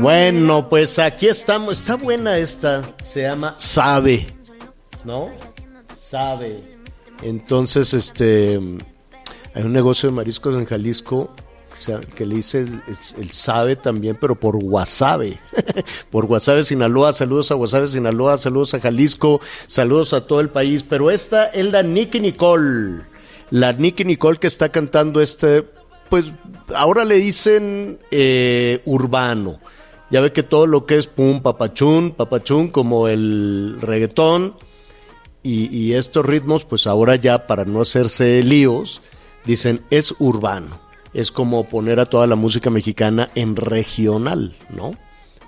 [0.00, 1.80] Bueno, pues aquí estamos.
[1.80, 2.82] Está buena esta.
[3.04, 4.26] Se llama Sabe.
[5.04, 5.28] ¿No?
[5.94, 6.62] Sabe.
[7.22, 8.58] Entonces, este.
[9.54, 11.34] Hay un negocio de mariscos en Jalisco
[12.14, 12.82] que le dice el,
[13.18, 15.38] el Sabe también, pero por Guasave.
[16.10, 17.12] por Guasave, Sinaloa.
[17.12, 18.38] Saludos a Guasave, Sinaloa.
[18.38, 19.40] Saludos a Jalisco.
[19.66, 20.82] Saludos a todo el país.
[20.82, 23.02] Pero esta es la Nicky Nicole.
[23.50, 25.66] La Nicky Nicole que está cantando este.
[26.08, 26.32] Pues
[26.74, 29.60] ahora le dicen eh, urbano.
[30.10, 34.54] Ya ve que todo lo que es pum, papachún, papachún, como el reggaetón
[35.42, 39.00] y, estos ritmos, pues ahora ya para no hacerse líos,
[39.44, 40.78] dicen es urbano.
[41.14, 44.92] Es como poner a toda la música mexicana en regional, ¿no?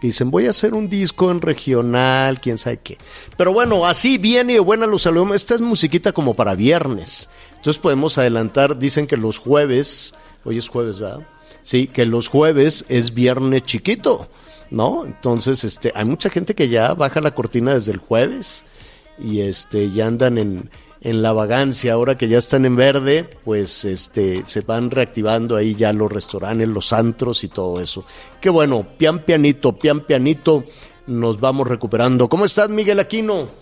[0.01, 2.99] Dicen, voy a hacer un disco en regional, quién sabe qué.
[3.37, 5.37] Pero bueno, así viene buena los saludamos.
[5.37, 7.29] Esta es musiquita como para viernes.
[7.55, 10.15] Entonces podemos adelantar, dicen que los jueves,
[10.45, 11.25] hoy es jueves, ¿verdad?
[11.63, 14.29] Sí, que los jueves es viernes chiquito,
[14.73, 15.05] ¿no?
[15.05, 18.65] Entonces, este, hay mucha gente que ya baja la cortina desde el jueves
[19.19, 20.71] y este ya andan en,
[21.03, 25.75] en la vagancia, ahora que ya están en verde, pues este se van reactivando ahí
[25.75, 28.05] ya los restaurantes, los antros y todo eso.
[28.41, 30.65] Qué bueno, pian pianito, pian pianito,
[31.07, 32.29] nos vamos recuperando.
[32.29, 33.62] ¿Cómo estás, Miguel Aquino?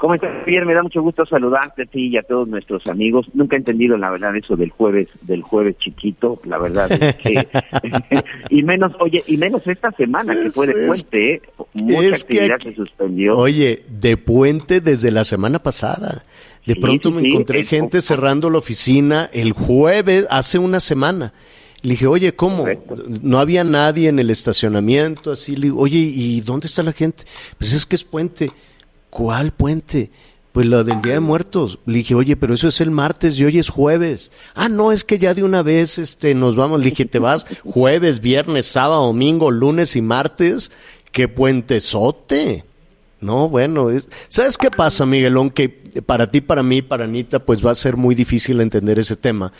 [0.00, 0.64] ¿Cómo estás, Pierre?
[0.64, 3.26] Me da mucho gusto saludarte a ti y a todos nuestros amigos.
[3.34, 7.46] Nunca he entendido, la verdad, eso del jueves, del jueves chiquito, la verdad es que...
[8.50, 11.42] y menos, oye, y menos esta semana, que fue de puente, ¿eh?
[11.74, 13.36] Mucha es actividad se suspendió.
[13.36, 16.24] Oye, de puente desde la semana pasada.
[16.64, 20.58] De Sí, pronto sí, me sí, encontré es- gente cerrando la oficina el jueves, hace
[20.58, 21.34] una semana.
[21.82, 22.58] Le dije, oye, ¿cómo?
[22.62, 22.94] Correcto.
[23.22, 25.56] No había nadie en el estacionamiento, así.
[25.56, 27.24] Le digo, oye, ¿y dónde está la gente?
[27.58, 28.50] Pues es que es puente.
[29.10, 30.10] ¿Cuál puente?
[30.52, 31.78] Pues la del Día de Muertos.
[31.86, 34.30] Le dije, oye, pero eso es el martes y hoy es jueves.
[34.54, 36.80] Ah, no, es que ya de una vez este, nos vamos.
[36.80, 40.72] Le dije, te vas jueves, viernes, sábado, domingo, lunes y martes.
[41.12, 42.64] ¡Qué puentesote!
[43.20, 45.50] No, bueno, es- ¿sabes qué pasa, Miguelón?
[45.50, 49.14] Que para ti, para mí, para Anita, pues va a ser muy difícil entender ese
[49.16, 49.52] tema.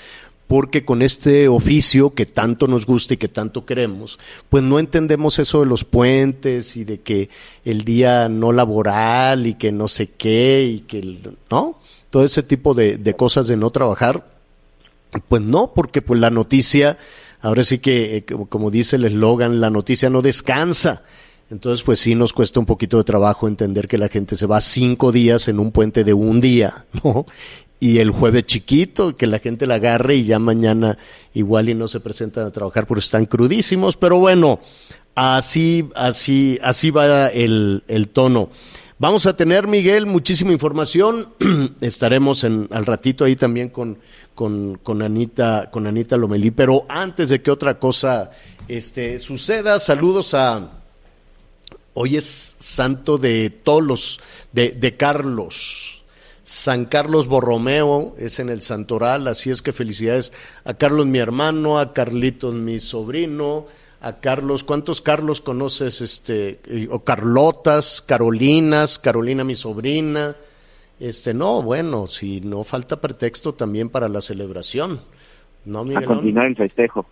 [0.50, 4.18] Porque con este oficio que tanto nos gusta y que tanto queremos,
[4.48, 7.30] pues no entendemos eso de los puentes y de que
[7.64, 11.78] el día no laboral y que no sé qué y que, el- ¿no?
[12.10, 14.26] Todo ese tipo de, cosas de no trabajar,
[15.28, 16.98] pues no, porque pues la noticia,
[17.42, 21.04] ahora sí que, eh, como dice el eslogan, la noticia no descansa.
[21.52, 24.60] Entonces, pues sí nos cuesta un poquito de trabajo entender que la gente se va
[24.60, 27.24] cinco días en un puente de un día, ¿no?
[27.80, 30.98] Y el jueves chiquito, que la gente la agarre y ya mañana
[31.32, 33.96] igual y no se presentan a trabajar porque están crudísimos.
[33.96, 34.60] Pero bueno,
[35.14, 38.50] así, así, así va el, el tono.
[39.00, 41.26] Vamos a tener, Miguel, muchísima información.
[41.80, 43.96] Estaremos en, al ratito ahí también con,
[44.34, 46.50] con, con Anita, con Anita Lomelí.
[46.50, 48.30] Pero antes de que otra cosa
[48.68, 50.82] este, suceda, saludos a
[51.94, 54.20] hoy es santo de todos
[54.52, 55.99] de, de Carlos.
[56.50, 60.32] San Carlos Borromeo es en el Santoral, así es que felicidades
[60.64, 63.68] a Carlos mi hermano, a Carlitos mi sobrino,
[64.00, 66.00] a Carlos, ¿cuántos Carlos conoces?
[66.00, 70.34] Este, eh, o Carlotas, Carolinas, Carolina mi sobrina.
[70.98, 75.00] Este, no, bueno, si no falta pretexto también para la celebración.
[75.66, 77.06] ¿No, a continuar el festejo.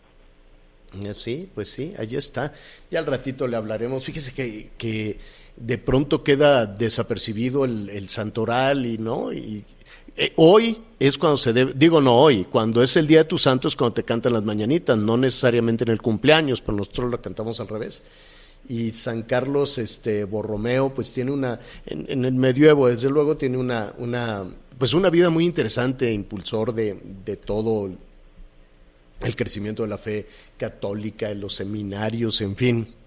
[1.00, 2.54] Eh, Sí, pues sí, ahí está.
[2.90, 4.04] Ya al ratito le hablaremos.
[4.04, 5.20] Fíjese que, que
[5.60, 9.32] de pronto queda desapercibido el, el santoral y no.
[9.32, 9.64] Y,
[10.16, 13.42] eh, hoy es cuando se debe, digo no hoy, cuando es el día de tus
[13.42, 17.60] santos cuando te cantan las mañanitas, no necesariamente en el cumpleaños, pero nosotros lo cantamos
[17.60, 18.02] al revés.
[18.68, 23.56] y San Carlos este Borromeo pues tiene una en, en el medioevo desde luego tiene
[23.56, 24.44] una una
[24.76, 27.88] pues una vida muy interesante impulsor de, de todo
[29.20, 30.26] el crecimiento de la fe
[30.56, 32.97] católica en los seminarios en fin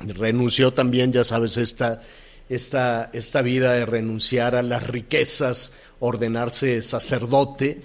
[0.00, 2.02] renunció también ya sabes esta
[2.48, 7.82] esta esta vida de renunciar a las riquezas ordenarse sacerdote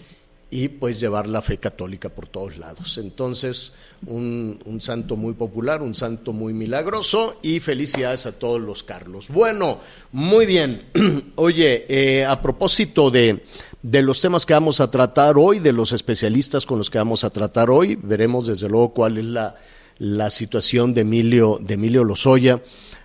[0.50, 2.98] y pues llevar la fe católica por todos lados.
[2.98, 3.74] Entonces,
[4.06, 9.30] un, un, santo muy popular, un santo muy milagroso y felicidades a todos los Carlos.
[9.30, 9.80] Bueno,
[10.14, 10.86] muy bien.
[11.36, 13.44] Oye, eh, a propósito de,
[13.82, 17.24] de los temas que vamos a tratar hoy, de los especialistas con los que vamos
[17.24, 19.56] a tratar hoy, veremos desde luego cuál es la,
[19.98, 22.62] la situación de Emilio, de Emilio Lozoya.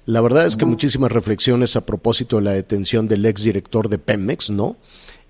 [0.07, 4.51] La verdad es que muchísimas reflexiones a propósito de la detención del exdirector de Pemex,
[4.51, 4.77] ¿no?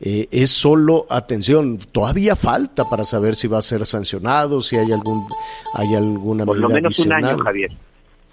[0.00, 4.90] Eh, es solo, atención, todavía falta para saber si va a ser sancionado, si hay
[4.92, 5.26] algún
[5.74, 7.70] hay alguna Por lo menos un año, Javier.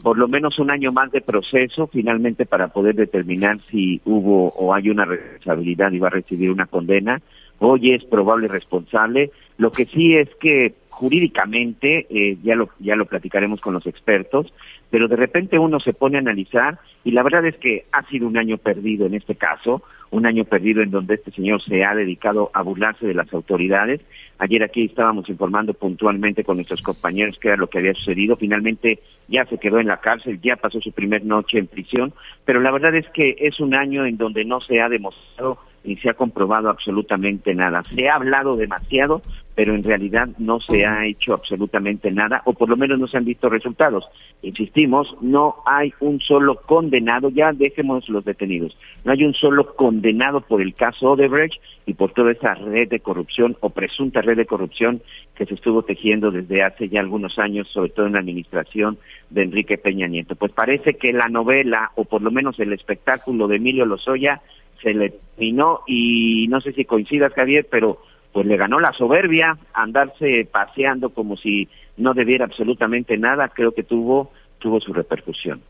[0.01, 4.73] Por lo menos un año más de proceso, finalmente, para poder determinar si hubo o
[4.73, 7.21] hay una responsabilidad y va a recibir una condena.
[7.59, 9.31] Hoy es probable responsable.
[9.57, 14.51] Lo que sí es que jurídicamente, eh, ya lo ya lo platicaremos con los expertos,
[14.89, 18.25] pero de repente uno se pone a analizar y la verdad es que ha sido
[18.25, 21.93] un año perdido en este caso, un año perdido en donde este señor se ha
[21.93, 24.01] dedicado a burlarse de las autoridades.
[24.39, 28.35] Ayer aquí estábamos informando puntualmente con nuestros compañeros qué era lo que había sucedido.
[28.35, 32.11] Finalmente ya se quedó en la cárcel, ya pasó su primer noche en prisión,
[32.43, 35.95] pero la verdad es que es un año en donde no se ha demostrado ni
[35.95, 37.81] se ha comprobado absolutamente nada.
[37.95, 39.21] Se ha hablado demasiado,
[39.55, 43.17] pero en realidad no se ha hecho absolutamente nada, o por lo menos no se
[43.17, 44.05] han visto resultados.
[44.41, 50.41] Insistimos, no hay un solo condenado, ya dejemos los detenidos, no hay un solo condenado
[50.41, 54.45] por el caso Odebrecht y por toda esa red de corrupción o presunta red de
[54.45, 55.01] corrupción
[55.35, 58.97] que se estuvo tejiendo desde hace ya algunos años, sobre todo en la administración
[59.29, 60.35] de Enrique Peña Nieto.
[60.35, 64.41] Pues parece que la novela, o por lo menos el espectáculo de Emilio Lozoya,
[64.81, 68.01] se le terminó y no sé si coincidas Javier, pero
[68.31, 73.83] pues le ganó la soberbia, andarse paseando como si no debiera absolutamente nada, creo que
[73.83, 75.61] tuvo tuvo su repercusión.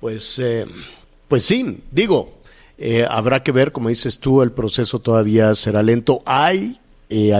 [0.00, 0.66] Pues, eh,
[1.28, 2.40] pues sí, digo,
[2.78, 6.20] eh, habrá que ver, como dices tú, el proceso todavía será lento.
[6.24, 6.78] Hay,
[7.10, 7.32] eh,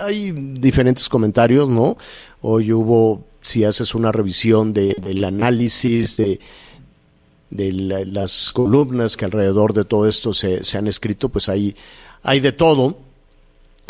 [0.00, 1.96] hay diferentes comentarios, ¿no?
[2.40, 6.40] Hoy hubo, si haces una revisión de, del análisis de,
[7.50, 11.74] de la- las columnas que alrededor de todo esto se, se han escrito, pues hay,
[12.22, 12.96] hay de todo.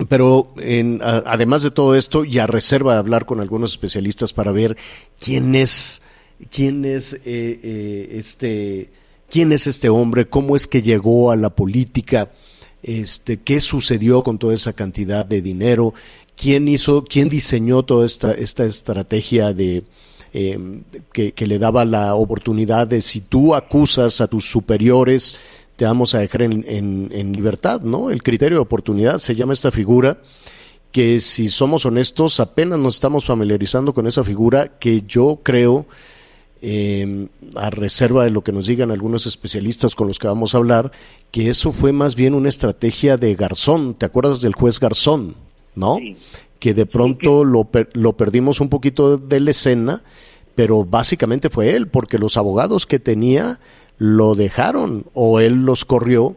[0.09, 4.33] Pero en, a- además de todo esto, y a reserva de hablar con algunos especialistas
[4.33, 4.77] para ver
[5.21, 6.01] quién es,
[6.51, 8.91] quién es eh, eh, este,
[9.31, 12.31] quién es este hombre, cómo es que llegó a la política,
[12.83, 15.93] este, qué sucedió con toda esa cantidad de dinero,
[16.35, 19.83] quién hizo, quién diseñó toda esta, esta estrategia de
[20.33, 20.59] eh,
[21.13, 25.41] que, le daba la oportunidad de si tú acusas a tus superiores,
[25.77, 28.11] te vamos a dejar en, en, libertad, ¿no?
[28.11, 30.19] El criterio de oportunidad se llama esta figura
[30.93, 35.87] que si somos honestos apenas nos estamos familiarizando con esa figura que yo creo
[36.63, 40.59] eh, a reserva de lo que nos digan algunos especialistas con los que vamos a
[40.59, 40.93] hablar,
[41.31, 43.95] que eso fue más bien una estrategia de Garzón.
[43.95, 45.37] ¿Te acuerdas del juez Garzón?
[45.75, 45.97] ¿No?
[45.97, 46.17] Sí.
[46.61, 50.03] Que de pronto lo, per- lo perdimos un poquito de la escena,
[50.55, 53.59] pero básicamente fue él, porque los abogados que tenía
[53.99, 56.37] lo dejaron o él los corrió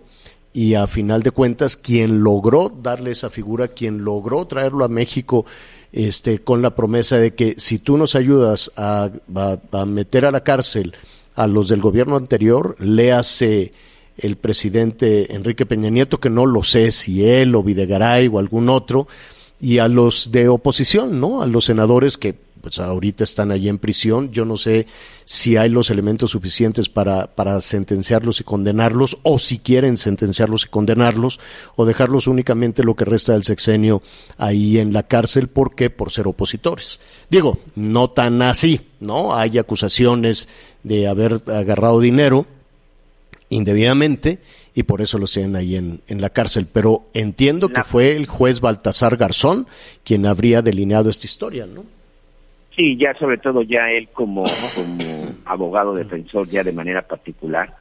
[0.53, 5.45] y a final de cuentas quien logró darle esa figura, quien logró traerlo a México
[5.91, 10.31] este, con la promesa de que si tú nos ayudas a, a- a meter a
[10.31, 10.93] la cárcel
[11.35, 13.73] a los del gobierno anterior, léase
[14.17, 18.69] el presidente Enrique Peña Nieto, que no lo sé si él o Videgaray o algún
[18.69, 19.07] otro,
[19.63, 21.41] y a los de oposición, ¿no?
[21.41, 24.29] A los senadores que pues ahorita están allí en prisión.
[24.31, 24.87] Yo no sé
[25.23, 30.67] si hay los elementos suficientes para, para sentenciarlos y condenarlos, o si quieren sentenciarlos y
[30.67, 31.39] condenarlos,
[31.77, 34.01] o dejarlos únicamente lo que resta del sexenio
[34.37, 35.89] ahí en la cárcel, ¿por qué?
[35.89, 36.99] Por ser opositores.
[37.29, 39.33] Digo, no tan así, ¿no?
[39.33, 40.49] Hay acusaciones
[40.83, 42.45] de haber agarrado dinero
[43.49, 44.39] indebidamente
[44.75, 46.67] y por eso los tienen ahí en, en la cárcel.
[46.71, 49.67] Pero entiendo que fue el juez Baltasar Garzón
[50.03, 51.83] quien habría delineado esta historia, ¿no?
[52.75, 57.75] Sí, ya sobre todo ya él como, como abogado defensor ya de manera particular,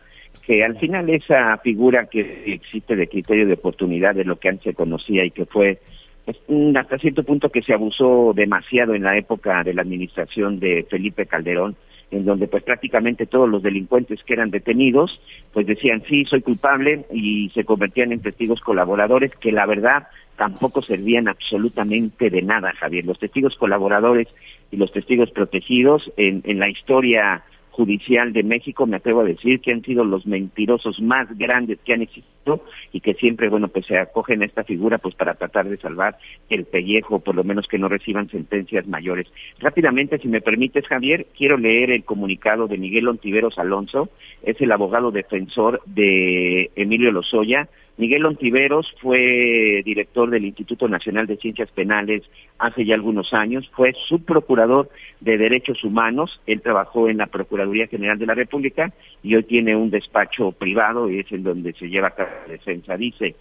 [0.46, 4.64] que al final esa figura que existe de criterio de oportunidad de lo que antes
[4.64, 5.78] se conocía y que fue
[6.26, 10.60] pues, mm, hasta cierto punto que se abusó demasiado en la época de la administración
[10.60, 11.74] de Felipe Calderón,
[12.12, 15.20] en donde pues prácticamente todos los delincuentes que eran detenidos
[15.52, 20.82] pues decían sí, soy culpable y se convertían en testigos colaboradores que la verdad tampoco
[20.82, 23.04] servían absolutamente de nada, Javier.
[23.04, 24.28] Los testigos colaboradores
[24.70, 27.42] y los testigos protegidos en, en la historia
[27.72, 31.94] judicial de México, me atrevo a decir que han sido los mentirosos más grandes que
[31.94, 35.68] han existido y que siempre, bueno, pues se acogen a esta figura pues para tratar
[35.68, 36.18] de salvar
[36.50, 39.26] el pellejo, por lo menos que no reciban sentencias mayores.
[39.58, 44.10] Rápidamente, si me permites, Javier, quiero leer el comunicado de Miguel Ontiveros Alonso,
[44.42, 51.36] es el abogado defensor de Emilio Lozoya, Miguel Ontiveros fue director del Instituto Nacional de
[51.36, 52.22] Ciencias Penales
[52.58, 54.88] hace ya algunos años, fue subprocurador
[55.20, 59.76] de Derechos Humanos, él trabajó en la Procuraduría General de la República y hoy tiene
[59.76, 62.96] un despacho privado y es en donde se lleva a cabo la defensa.
[62.96, 63.34] Dice,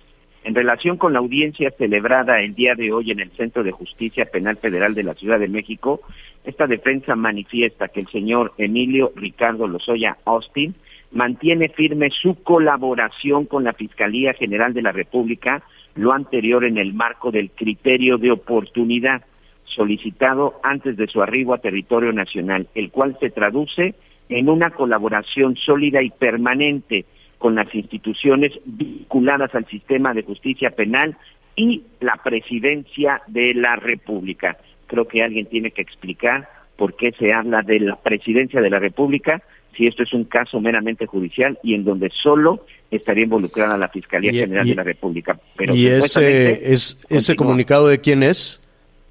[0.44, 4.26] en relación con la audiencia celebrada el día de hoy en el Centro de Justicia
[4.26, 6.02] Penal Federal de la Ciudad de México,
[6.44, 10.74] esta defensa manifiesta que el señor Emilio Ricardo Lozoya Austin
[11.12, 15.64] mantiene firme su colaboración con la Fiscalía General de la República,
[15.96, 19.24] lo anterior en el marco del criterio de oportunidad
[19.66, 23.96] solicitado antes de su arribo a territorio nacional, el cual se traduce
[24.30, 27.06] en una colaboración sólida y permanente
[27.38, 31.18] con las instituciones vinculadas al sistema de justicia penal
[31.56, 34.58] y la presidencia de la República.
[34.88, 36.48] Creo que alguien tiene que explicar
[36.82, 39.40] por qué se habla de la presidencia de la República
[39.78, 44.32] si esto es un caso meramente judicial y en donde solo estaría involucrada la Fiscalía
[44.32, 45.36] Y- General y- de la República.
[45.56, 47.36] Pero ¿Y ese, es, ese continúa.
[47.38, 48.58] comunicado de quién es?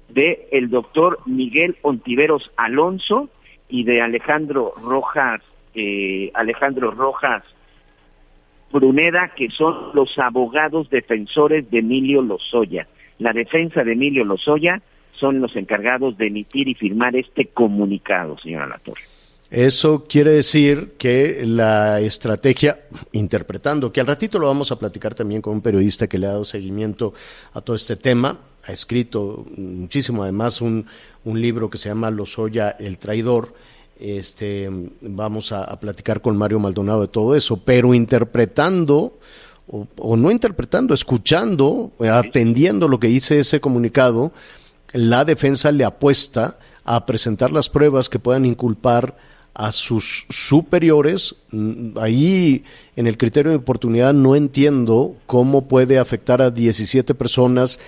[0.09, 3.29] de el doctor Miguel Ontiveros Alonso
[3.69, 5.41] y de Alejandro Rojas,
[5.73, 7.41] eh, Alejandro Rojas
[8.73, 12.87] Bruneda, que son los abogados defensores de Emilio Lozoya.
[13.19, 14.81] La defensa de Emilio Lozoya
[15.21, 19.03] son los encargados de emitir y firmar este comunicado, señora Latorre.
[19.51, 22.79] Eso quiere decir que la estrategia,
[23.11, 26.31] interpretando, que al ratito lo vamos a platicar también con un periodista que le ha
[26.31, 27.13] dado seguimiento
[27.53, 30.85] a todo este tema, ha escrito muchísimo, además un,
[31.25, 33.53] un libro que se llama Lozoya el traidor.
[33.99, 34.69] Este,
[35.01, 39.19] vamos a, a platicar con Mario Maldonado de todo eso, pero interpretando
[39.67, 44.31] o, o no interpretando, escuchando, atendiendo lo que dice ese comunicado,
[44.93, 49.15] la defensa le apuesta a presentar las pruebas que puedan inculpar
[49.53, 51.35] a sus superiores.
[51.51, 52.63] Mm, Ahí,
[52.95, 57.79] en el criterio de oportunidad, no entiendo cómo puede afectar a 17 personas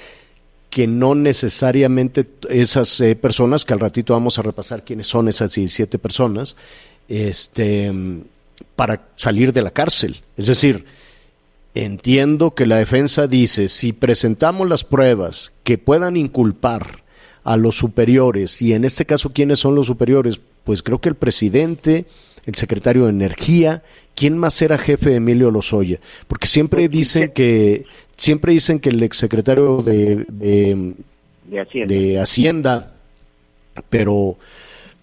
[0.69, 5.53] que no necesariamente esas eh, personas, que al ratito vamos a repasar quiénes son esas
[5.53, 6.55] 17 personas,
[7.07, 8.23] este, mm,
[8.75, 10.21] para salir de la cárcel.
[10.35, 10.85] Es decir,
[11.75, 17.03] entiendo que la defensa dice, si presentamos las pruebas que puedan inculpar
[17.43, 20.39] a los superiores, y en este caso, ¿quiénes son los superiores?
[20.63, 22.05] Pues creo que el presidente,
[22.45, 23.83] el secretario de Energía,
[24.15, 25.99] ¿quién más era jefe de Emilio Lozoya?
[26.27, 30.93] Porque siempre dicen que, siempre dicen que el exsecretario de, de,
[31.49, 31.93] De Hacienda.
[31.93, 32.93] de Hacienda,
[33.89, 34.37] pero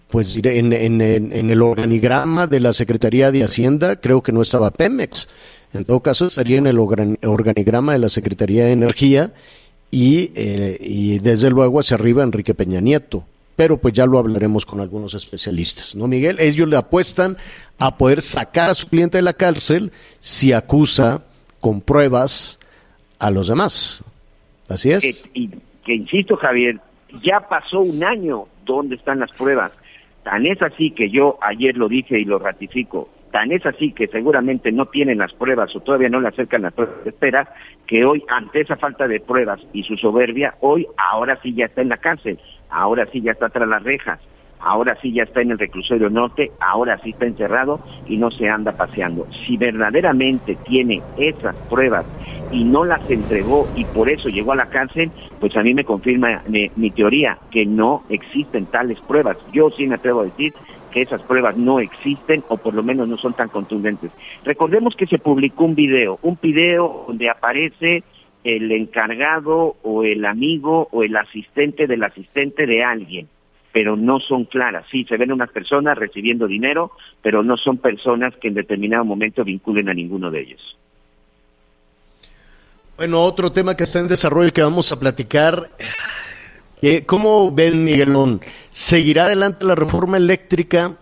[0.09, 4.71] pues en- en- en el organigrama de la Secretaría de Hacienda creo que no estaba
[4.71, 5.27] Pemex.
[5.73, 9.33] En todo caso estaría en el organ- organigrama de la Secretaría de Energía
[9.89, 13.25] y, eh, y desde luego hacia arriba Enrique Peña Nieto.
[13.55, 16.39] Pero pues ya lo hablaremos con algunos especialistas, ¿no, Miguel?
[16.39, 17.37] Ellos le apuestan
[17.79, 21.23] a poder sacar a su cliente de la cárcel si acusa
[21.59, 22.59] con pruebas
[23.19, 24.03] a los demás.
[24.67, 25.01] Así es.
[25.01, 25.49] que, y,
[25.85, 26.79] que insisto, Javier,
[27.23, 28.45] ya pasó un año.
[28.65, 29.71] ¿Dónde están las pruebas?
[30.23, 33.09] Tan es así que yo ayer lo dije y lo ratifico.
[33.31, 36.73] Tan es así que seguramente no tienen las pruebas o todavía no le acercan las
[36.73, 37.49] pruebas de espera,
[37.87, 41.81] que hoy, ante esa falta de pruebas y su soberbia, hoy ahora sí ya está
[41.81, 44.19] en la cárcel, ahora sí ya está tras las rejas,
[44.59, 48.49] ahora sí ya está en el reclusorio norte, ahora sí está encerrado y no se
[48.49, 49.27] anda paseando.
[49.45, 52.05] Si verdaderamente tiene esas pruebas
[52.49, 55.85] y no las entregó y por eso llegó a la cárcel, pues a mí me
[55.85, 59.37] confirma mi, mi teoría que no existen tales pruebas.
[59.51, 60.53] Yo sí me atrevo a decir
[60.91, 64.11] que esas pruebas no existen o por lo menos no son tan contundentes.
[64.43, 68.03] Recordemos que se publicó un video, un video donde aparece
[68.43, 73.27] el encargado o el amigo o el asistente del asistente de alguien
[73.71, 74.85] pero no son claras.
[74.91, 79.43] Sí, se ven unas personas recibiendo dinero, pero no son personas que en determinado momento
[79.43, 80.77] vinculen a ninguno de ellos.
[82.97, 85.69] Bueno, otro tema que está en desarrollo que vamos a platicar.
[86.81, 88.41] Eh, ¿Cómo ven, Miguelón?
[88.71, 90.97] ¿Seguirá adelante la reforma eléctrica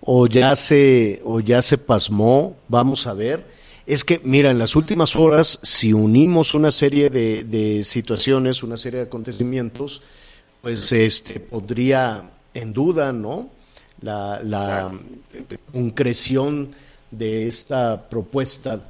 [0.00, 2.56] o ya se, o ya se pasmó?
[2.68, 3.46] Vamos a ver.
[3.86, 8.76] Es que, mira, en las últimas horas, si unimos una serie de, de situaciones, una
[8.76, 10.02] serie de acontecimientos,
[10.62, 13.50] pues este pondría en duda, ¿no?
[14.00, 14.90] La, la
[15.72, 16.70] concreción
[17.10, 18.80] de esta propuesta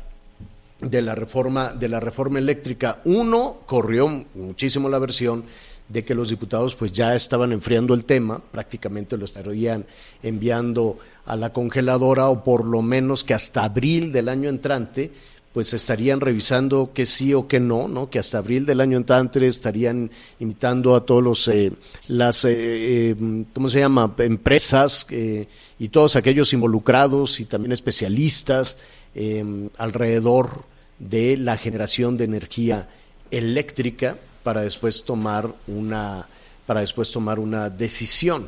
[0.80, 3.00] de la reforma de la reforma eléctrica.
[3.04, 5.44] Uno corrió muchísimo la versión
[5.88, 9.84] de que los diputados pues ya estaban enfriando el tema, prácticamente lo estarían
[10.22, 15.12] enviando a la congeladora o por lo menos que hasta abril del año entrante
[15.52, 18.10] pues estarían revisando que sí o que no, ¿no?
[18.10, 20.10] Que hasta abril del año entrante estarían
[20.40, 21.70] invitando a todos los eh,
[22.08, 24.12] las eh, eh, ¿cómo se llama?
[24.18, 25.46] empresas eh,
[25.78, 28.78] y todos aquellos involucrados y también especialistas
[29.14, 30.64] eh, alrededor
[30.98, 32.88] de la generación de energía
[33.30, 36.28] eléctrica para después tomar una
[36.66, 38.46] para después tomar una decisión.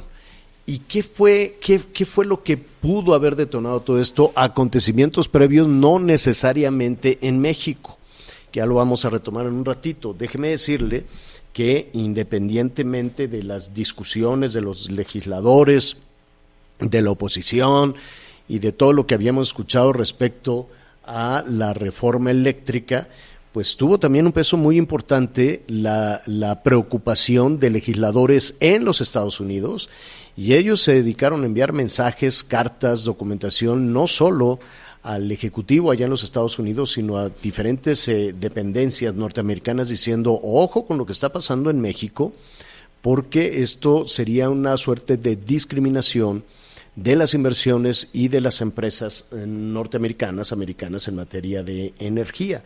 [0.65, 4.33] ¿Y qué fue, qué, qué fue lo que pudo haber detonado todo esto?
[4.35, 7.99] Acontecimientos previos, no necesariamente en México,
[8.51, 10.15] que ya lo vamos a retomar en un ratito.
[10.19, 11.05] Déjeme decirle
[11.53, 15.99] que independientemente de las discusiones de los legisladores,
[16.81, 17.95] de la oposición
[18.49, 20.69] y de todo lo que habíamos escuchado respecto
[21.05, 23.09] a la reforma eléctrica,
[23.57, 29.89] pues tuvo también un peso muy importante la, preocupación de legisladores en los Estados Unidos
[30.37, 34.61] y ellos se dedicaron a enviar mensajes, cartas, documentación, no solo
[35.03, 40.85] al Ejecutivo allá en los Estados Unidos, sino a diferentes eh, dependencias norteamericanas diciendo, ojo
[40.85, 42.35] con lo que está pasando en México,
[43.01, 46.45] porque esto sería una suerte de discriminación
[46.97, 52.65] de las inversiones y de las empresas eh, norteamericanas, americanas en materia de energía.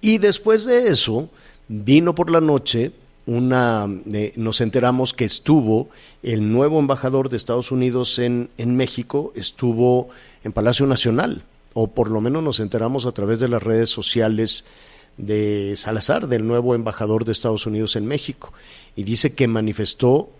[0.00, 1.28] Y después de eso,
[1.68, 2.92] vino por la noche
[3.26, 5.90] una, eh, nos enteramos que estuvo
[6.22, 10.08] el nuevo embajador de Estados Unidos en, en México, estuvo
[10.44, 11.42] en Palacio Nacional,
[11.74, 14.64] o por lo menos nos enteramos a través de las redes sociales
[15.16, 18.52] de Salazar, del nuevo embajador de Estados Unidos en México,
[18.96, 20.30] y dice que manifestó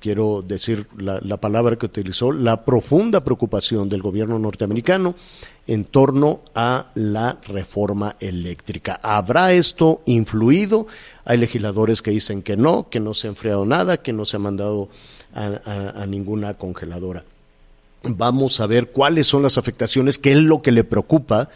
[0.00, 5.14] quiero decir la, la, palabra que utilizó, la profunda preocupación del gobierno norteamericano
[5.66, 8.98] en torno a la reforma eléctrica.
[9.02, 10.86] ¿Habrá esto influido?
[11.24, 14.36] Hay legisladores que dicen que no, que no se ha enfriado nada, que no se
[14.36, 14.88] ha mandado
[15.34, 17.24] a, a, a ninguna congeladora.
[18.02, 21.50] Vamos a ver cuáles son las afectaciones, qué es lo que le preocupa,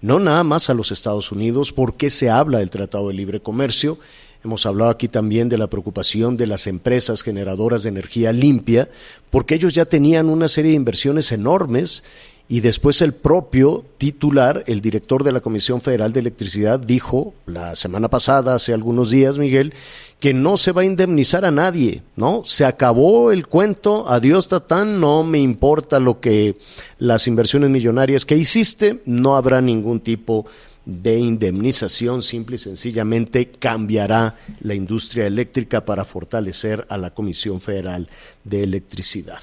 [0.00, 3.40] no nada más a los Estados Unidos, por qué se habla del Tratado de Libre
[3.40, 3.98] Comercio,
[4.44, 8.90] Hemos hablado aquí también de la preocupación de las empresas generadoras de energía limpia,
[9.30, 12.04] porque ellos ya tenían una serie de inversiones enormes
[12.46, 17.74] y después el propio titular, el director de la Comisión Federal de Electricidad, dijo la
[17.74, 19.72] semana pasada, hace algunos días, Miguel,
[20.20, 22.42] que no se va a indemnizar a nadie, ¿no?
[22.44, 26.58] Se acabó el cuento, adiós Tatán, no me importa lo que
[26.98, 30.50] las inversiones millonarias que hiciste, no habrá ningún tipo de
[30.86, 38.08] indemnización, simple y sencillamente cambiará la industria eléctrica para fortalecer a la Comisión Federal
[38.44, 39.40] de Electricidad.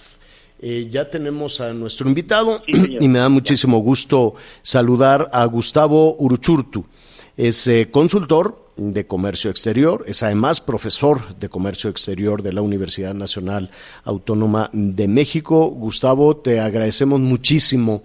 [0.64, 6.16] Eh, ya tenemos a nuestro invitado sí, y me da muchísimo gusto saludar a Gustavo
[6.20, 6.86] Uruchurtu.
[7.36, 13.16] Es eh, consultor de Comercio Exterior, es además profesor de Comercio Exterior de la Universidad
[13.16, 13.72] Nacional
[14.04, 15.68] Autónoma de México.
[15.68, 18.04] Gustavo, te agradecemos muchísimo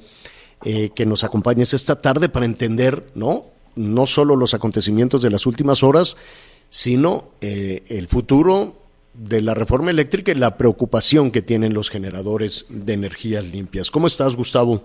[0.65, 3.45] eh, que nos acompañes esta tarde para entender, ¿no?
[3.75, 6.17] No solo los acontecimientos de las últimas horas,
[6.71, 8.75] sino eh, el futuro
[9.15, 13.91] de la reforma eléctrica y la preocupación que tienen los generadores de energías limpias.
[13.91, 14.83] ¿Cómo estás, Gustavo?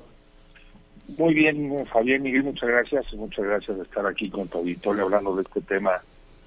[1.18, 5.36] Muy bien, Fabián Miguel, muchas gracias, muchas gracias de estar aquí con tu auditorio hablando
[5.36, 6.02] de este tema,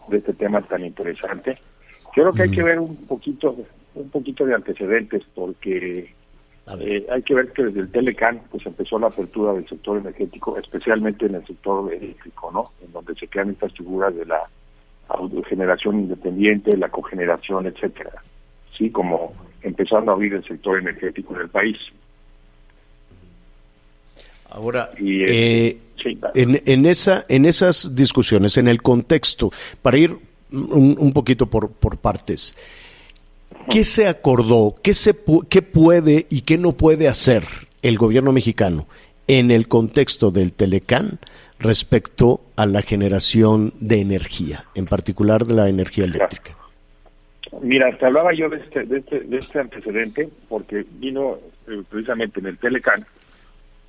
[0.08, 1.58] de este tema tan interesante.
[2.14, 3.56] Creo que hay que ver un poquito,
[3.94, 6.14] un poquito de antecedentes porque
[6.80, 10.56] eh, hay que ver que desde el Telecan pues empezó la apertura del sector energético,
[10.56, 12.72] especialmente en el sector eléctrico, ¿no?
[12.84, 14.48] En donde se crean estas figuras de la
[15.48, 18.12] generación independiente, la cogeneración, etcétera.
[18.76, 21.76] Sí, como empezando a abrir el sector energético en el país.
[24.50, 26.32] Ahora, y, eh, sí, claro.
[26.34, 29.50] en, en, esa, en esas discusiones, en el contexto,
[29.82, 30.16] para ir
[30.52, 32.56] un, un poquito por, por partes,
[33.68, 34.74] ¿Qué se acordó?
[34.82, 35.14] ¿Qué, se
[35.48, 37.44] ¿Qué puede y qué no puede hacer
[37.82, 38.86] el gobierno mexicano
[39.26, 41.18] en el contexto del Telecán
[41.58, 46.56] respecto a la generación de energía, en particular de la energía eléctrica?
[47.62, 52.40] Mira, te hablaba yo de este, de este, de este antecedente porque vino eh, precisamente
[52.40, 53.06] en el Telecán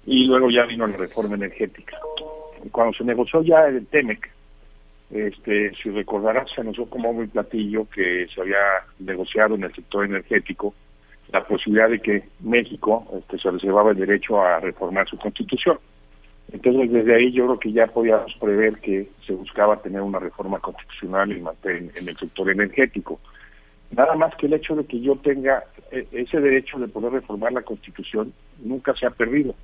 [0.06, 1.98] y luego ya vino la reforma energética.
[2.72, 4.30] Cuando se negoció ya el TEMEC,
[5.16, 8.58] este, si recordarás, se anunció como muy platillo que se había
[9.00, 10.74] negociado en el sector energético
[11.32, 15.80] la posibilidad de que México este, se reservaba el derecho a reformar su constitución.
[16.52, 20.60] Entonces, desde ahí yo creo que ya podíamos prever que se buscaba tener una reforma
[20.60, 23.20] constitucional en, en, en el sector energético.
[23.92, 27.62] Nada más que el hecho de que yo tenga ese derecho de poder reformar la
[27.62, 29.56] constitución nunca se ha perdido.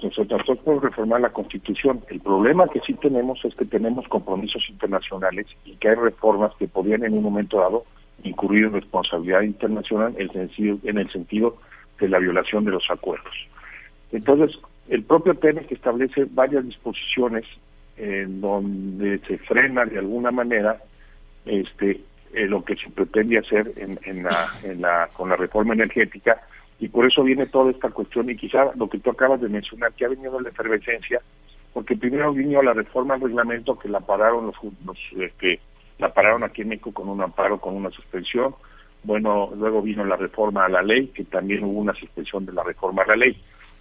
[0.00, 2.02] Se trató por reformar la Constitución.
[2.08, 6.68] El problema que sí tenemos es que tenemos compromisos internacionales y que hay reformas que
[6.68, 7.84] podrían en un momento dado
[8.22, 11.56] incurrir en responsabilidad internacional en el sentido,
[12.00, 13.34] de la violación de los acuerdos.
[14.10, 17.44] Entonces, el propio TEMEC establece varias disposiciones
[17.96, 20.78] en donde se frena de alguna manera
[21.46, 22.00] este
[22.32, 26.42] eh, lo que se pretende hacer en la, en la, con la reforma energética
[26.78, 28.28] y por eso viene toda esta cuestión.
[28.30, 31.20] Y quizá lo que tú acabas de mencionar que ha venido la efervescencia
[31.74, 34.56] porque primero vino la reforma al reglamento que la pararon los,
[34.86, 35.60] los este,
[35.98, 38.54] la pararon aquí en México con un amparo con una suspensión.
[39.02, 42.62] Bueno luego vino la reforma a la ley que también hubo una suspensión de la
[42.62, 43.36] reforma a la ley.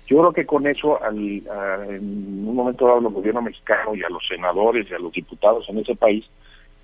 [0.07, 4.09] Yo creo que con eso al, en un momento dado al gobierno mexicano y a
[4.09, 6.27] los senadores y a los diputados en ese país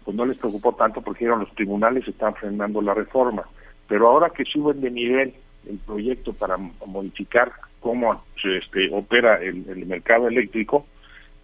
[0.06, 3.44] pues no les preocupó tanto porque eran los tribunales están frenando la reforma.
[3.88, 5.34] Pero ahora que suben de nivel
[5.68, 10.86] el proyecto para modificar cómo este, opera el, el mercado eléctrico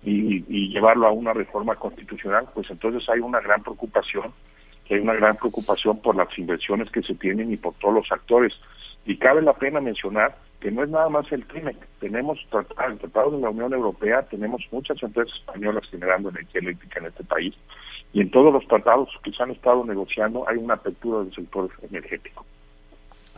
[0.06, 4.34] y, llevarlo a una reforma constitucional, pues entonces hay una gran preocupación,
[4.90, 8.54] hay una gran preocupación por las inversiones que se tienen y por todos los actores.
[9.06, 13.34] Y cabe la pena mencionar que no es nada más el TIMEC, tenemos tratados, tratados
[13.34, 17.54] de la Unión Europea, tenemos muchas empresas españolas generando energía eléctrica en este país
[18.14, 21.70] y en todos los tratados que se han estado negociando hay una apertura del sector
[21.88, 22.46] energético.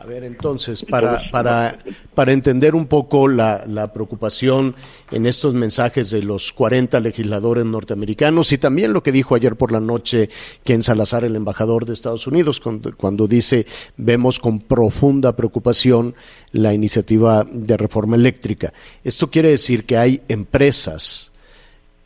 [0.00, 1.76] A ver, entonces, para, para,
[2.14, 4.76] para entender un poco la, la, preocupación
[5.10, 9.72] en estos mensajes de los 40 legisladores norteamericanos y también lo que dijo ayer por
[9.72, 10.30] la noche
[10.62, 16.14] Ken Salazar, el embajador de Estados Unidos, cuando, cuando dice, vemos con profunda preocupación
[16.52, 18.72] la iniciativa de reforma eléctrica.
[19.02, 21.32] Esto quiere decir que hay empresas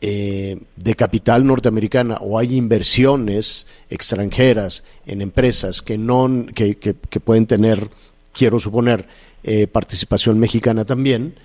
[0.05, 7.21] eh, de capital norteamericana o hay inversiones extranjeras en empresas que no que, que, que
[7.21, 7.89] pueden tener,
[8.33, 9.07] quiero suponer,
[9.45, 11.35] eh, participación mexicana también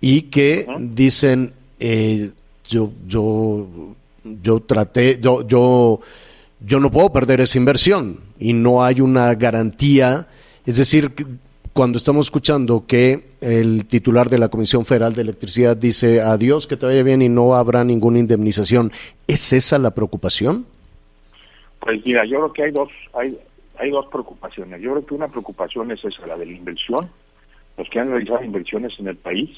[0.00, 2.32] y que dicen eh,
[2.68, 3.68] yo yo
[4.24, 6.00] yo traté yo yo
[6.58, 10.26] yo no puedo perder esa inversión y no hay una garantía,
[10.66, 11.12] es decir,
[11.72, 16.76] cuando estamos escuchando que el titular de la Comisión Federal de Electricidad dice adiós, que
[16.76, 18.92] te vaya bien y no habrá ninguna indemnización,
[19.26, 20.66] ¿es esa la preocupación?
[21.80, 23.38] Pues mira, yo creo que hay dos, hay,
[23.78, 24.80] hay dos preocupaciones.
[24.82, 27.08] Yo creo que una preocupación es esa, la de la inversión,
[27.78, 29.50] los que han realizado inversiones en el país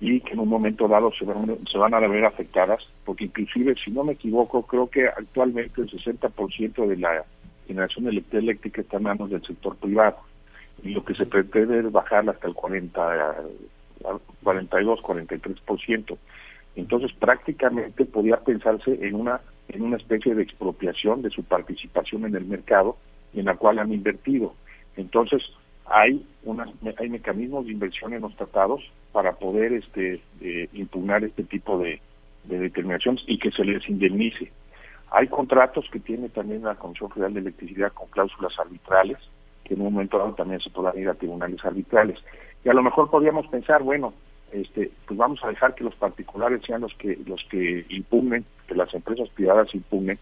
[0.00, 3.76] y que en un momento dado se van, se van a ver afectadas, porque inclusive,
[3.82, 7.24] si no me equivoco, creo que actualmente el 60% de la
[7.68, 10.16] generación eléctrica está en manos del sector privado
[10.82, 13.36] y lo que se pretende es bajarla hasta el 40,
[14.42, 16.18] 42, 43%.
[16.76, 22.36] Entonces prácticamente podía pensarse en una en una especie de expropiación de su participación en
[22.36, 22.96] el mercado
[23.34, 24.54] en la cual han invertido.
[24.96, 25.42] Entonces
[25.86, 26.66] hay una,
[26.98, 32.00] hay mecanismos de inversión en los tratados para poder este eh, impugnar este tipo de
[32.44, 34.52] determinaciones y que se les indemnice.
[35.10, 39.18] Hay contratos que tiene también la Comisión Federal de Electricidad con cláusulas arbitrales
[39.66, 42.18] que en un momento dado también se puedan ir a tribunales arbitrales.
[42.64, 44.14] Y a lo mejor podríamos pensar, bueno,
[44.52, 48.74] este, pues vamos a dejar que los particulares sean los que los que impugnen, que
[48.74, 50.18] las empresas privadas impugnen,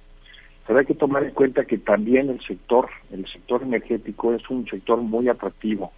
[0.66, 4.66] pero hay que tomar en cuenta que también el sector, el sector energético es un
[4.66, 5.92] sector muy atractivo,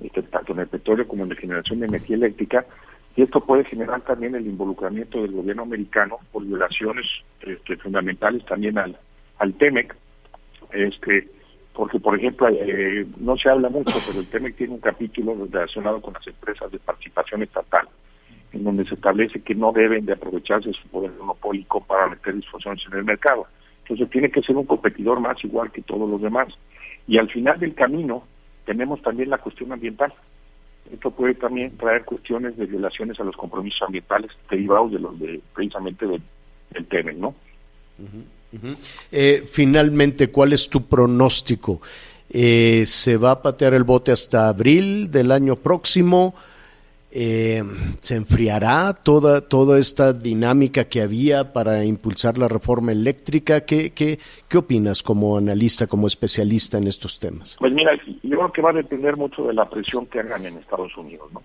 [0.00, 2.64] este, tanto en el petróleo como en la generación de energía eléctrica,
[3.14, 7.06] y esto puede generar también el involucramiento del gobierno americano por violaciones
[7.42, 8.98] este, fundamentales también al,
[9.38, 9.94] al TEMEC,
[10.72, 11.28] este,
[11.76, 16.00] porque por ejemplo eh, no se habla mucho, pero el TEMEC tiene un capítulo relacionado
[16.00, 17.86] con las empresas de participación estatal,
[18.52, 22.82] en donde se establece que no deben de aprovecharse su poder monopólico para meter disfunciones
[22.90, 23.46] en el mercado.
[23.82, 26.48] Entonces tiene que ser un competidor más igual que todos los demás.
[27.06, 28.24] Y al final del camino
[28.64, 30.14] tenemos también la cuestión ambiental.
[30.90, 35.42] Esto puede también traer cuestiones de violaciones a los compromisos ambientales derivados de los de
[35.54, 36.22] precisamente del,
[36.70, 37.34] del ¿no?
[38.62, 38.76] Uh -huh.
[39.12, 41.80] eh, finalmente, ¿cuál es tu pronóstico?
[42.30, 46.34] Eh, ¿Se va a patear el bote hasta abril del año próximo?
[47.18, 47.62] Eh,
[48.00, 53.64] ¿Se enfriará toda, toda esta dinámica que había para impulsar la reforma eléctrica?
[53.64, 57.56] ¿Qué, qué, ¿Qué opinas como analista, como especialista en estos temas?
[57.58, 57.92] Pues mira,
[58.22, 61.32] yo creo que va a depender mucho de la presión que hagan en Estados Unidos,
[61.32, 61.40] ¿no?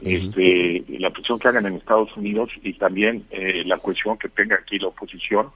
[0.00, 0.28] Uh -huh.
[0.28, 4.56] este, la presión que hagan en Estados Unidos y también eh, la cuestión que tenga
[4.56, 5.48] aquí la oposición,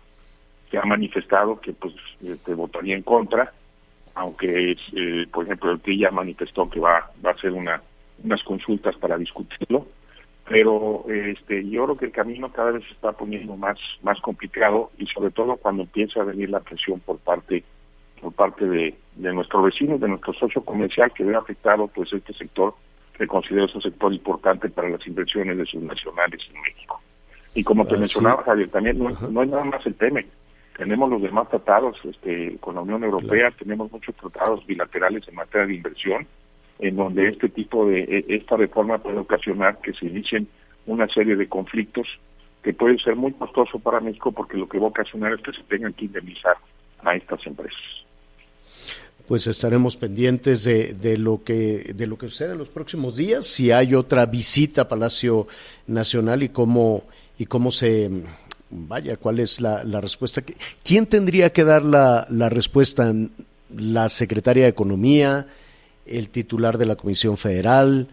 [0.70, 3.52] que ha manifestado que pues este, votaría en contra,
[4.14, 7.82] aunque eh, por ejemplo el PRI ya manifestó que va, va a hacer una,
[8.22, 9.86] unas consultas para discutirlo,
[10.48, 14.90] pero este, yo creo que el camino cada vez se está poniendo más, más complicado
[14.98, 17.64] y sobre todo cuando empieza a venir la presión por parte
[18.20, 22.34] por parte de, de nuestro vecino, de nuestro socio comercial que ve afectado pues este
[22.34, 22.74] sector
[23.16, 27.00] que considero ese sector importante para las inversiones de sus nacionales en México.
[27.54, 28.46] Y como te Ah, mencionaba, sí.
[28.50, 30.20] Javier, también no, no es nada más el tema.
[30.80, 35.66] Tenemos los demás tratados este, con la Unión Europea, tenemos muchos tratados bilaterales en materia
[35.66, 36.26] de inversión,
[36.78, 40.48] en donde este tipo de, e- esta reforma puede ocasionar que se inicien
[40.86, 42.06] una serie de conflictos
[42.62, 45.52] que puede ser muy costoso para México porque lo que va a ocasionar es que
[45.52, 46.56] se tengan que indemnizar
[47.04, 47.82] a estas empresas.
[49.28, 53.46] Pues estaremos pendientes de, de lo que de lo que suceda en los próximos días,
[53.46, 55.46] si hay otra visita a Palacio
[55.86, 57.02] Nacional y cómo
[57.38, 58.10] y cómo se
[58.70, 60.42] vaya, cuál es la, la respuesta.
[60.42, 60.54] que-
[60.84, 63.12] ¿Quién tendría que dar la, la respuesta?
[63.76, 65.46] ¿La secretaria de Economía,
[66.06, 68.08] el titular de la Comisión Federal,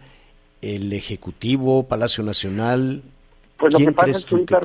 [0.62, 3.02] el Ejecutivo, Palacio Nacional?
[3.58, 4.60] Pues lo ¿Quién que pasa es que ahorita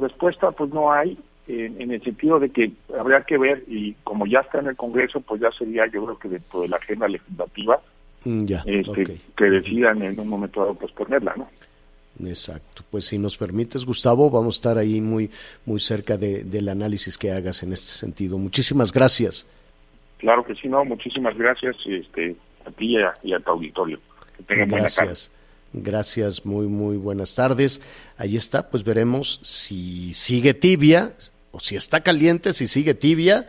[0.00, 1.16] respuesta pues no hay,
[1.48, 4.76] en, en el sentido de que habría que ver, y como ya está en el
[4.76, 7.80] Congreso, pues ya sería yo creo que dentro de la agenda legislativa,
[8.22, 11.48] Mm, Ya, este, que decidan en un momento dado pues ponerla, ¿no?
[12.26, 12.82] Exacto.
[12.90, 15.30] Pues si nos permites, Gustavo, vamos a estar ahí muy,
[15.64, 18.36] muy cerca de- del análisis que hagas en este sentido.
[18.38, 19.46] Muchísimas gracias.
[20.18, 23.98] Claro que sí, no, muchísimas gracias este, a ti y a, y a tu auditorio.
[24.36, 25.06] Que tengan buena tarde.
[25.08, 25.30] Gracias.
[25.72, 27.80] Gracias, muy, muy buenas tardes.
[28.18, 31.14] Ahí está, pues veremos si sigue tibia,
[31.52, 33.46] o si está caliente, si sigue tibia,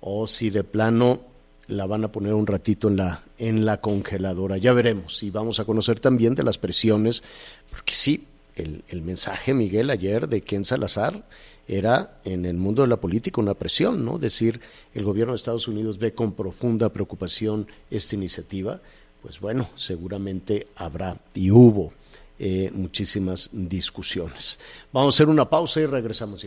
[0.00, 1.22] o si de plano
[1.68, 4.56] la van a poner un ratito en la, en la congeladora.
[4.58, 5.22] Ya veremos.
[5.22, 7.22] Y vamos a conocer también de las presiones,
[7.70, 11.24] porque sí, el, el mensaje, Miguel, ayer de Ken Salazar
[11.68, 14.18] era en el mundo de la política una presión, ¿no?
[14.18, 14.60] Decir,
[14.94, 18.80] el gobierno de Estados Unidos ve con profunda preocupación esta iniciativa.
[19.22, 21.92] Pues bueno, seguramente habrá y hubo
[22.38, 24.58] eh, muchísimas discusiones.
[24.92, 26.46] Vamos a hacer una pausa y regresamos.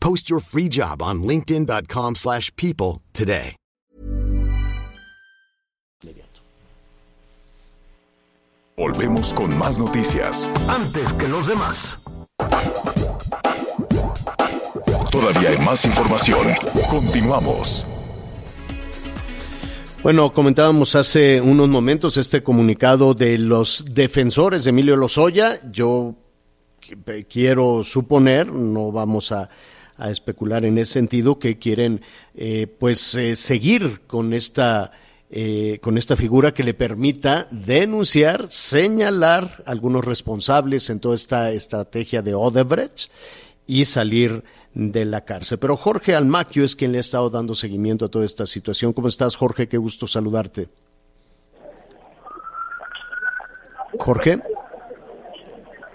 [0.00, 3.54] Post your free job on linkedin.com/people slash people today.
[8.76, 10.50] Volvemos con más noticias.
[10.68, 11.98] Antes que los demás.
[15.10, 16.46] Todavía hay más información.
[16.88, 17.84] Continuamos.
[20.02, 25.58] Bueno, comentábamos hace unos momentos este comunicado de los defensores de Emilio Lozoya.
[25.72, 26.14] Yo
[26.80, 29.48] qu- quiero suponer, no vamos a,
[29.98, 32.00] a especular en ese sentido, que quieren
[32.34, 34.92] eh, pues eh, seguir con esta
[35.30, 42.22] eh, con esta figura que le permita denunciar, señalar algunos responsables en toda esta estrategia
[42.22, 43.10] de Odebrecht
[43.66, 45.58] y salir de la cárcel.
[45.58, 48.94] Pero Jorge Almaquio es quien le ha estado dando seguimiento a toda esta situación.
[48.94, 49.68] ¿Cómo estás, Jorge?
[49.68, 50.70] Qué gusto saludarte.
[53.98, 54.40] Jorge.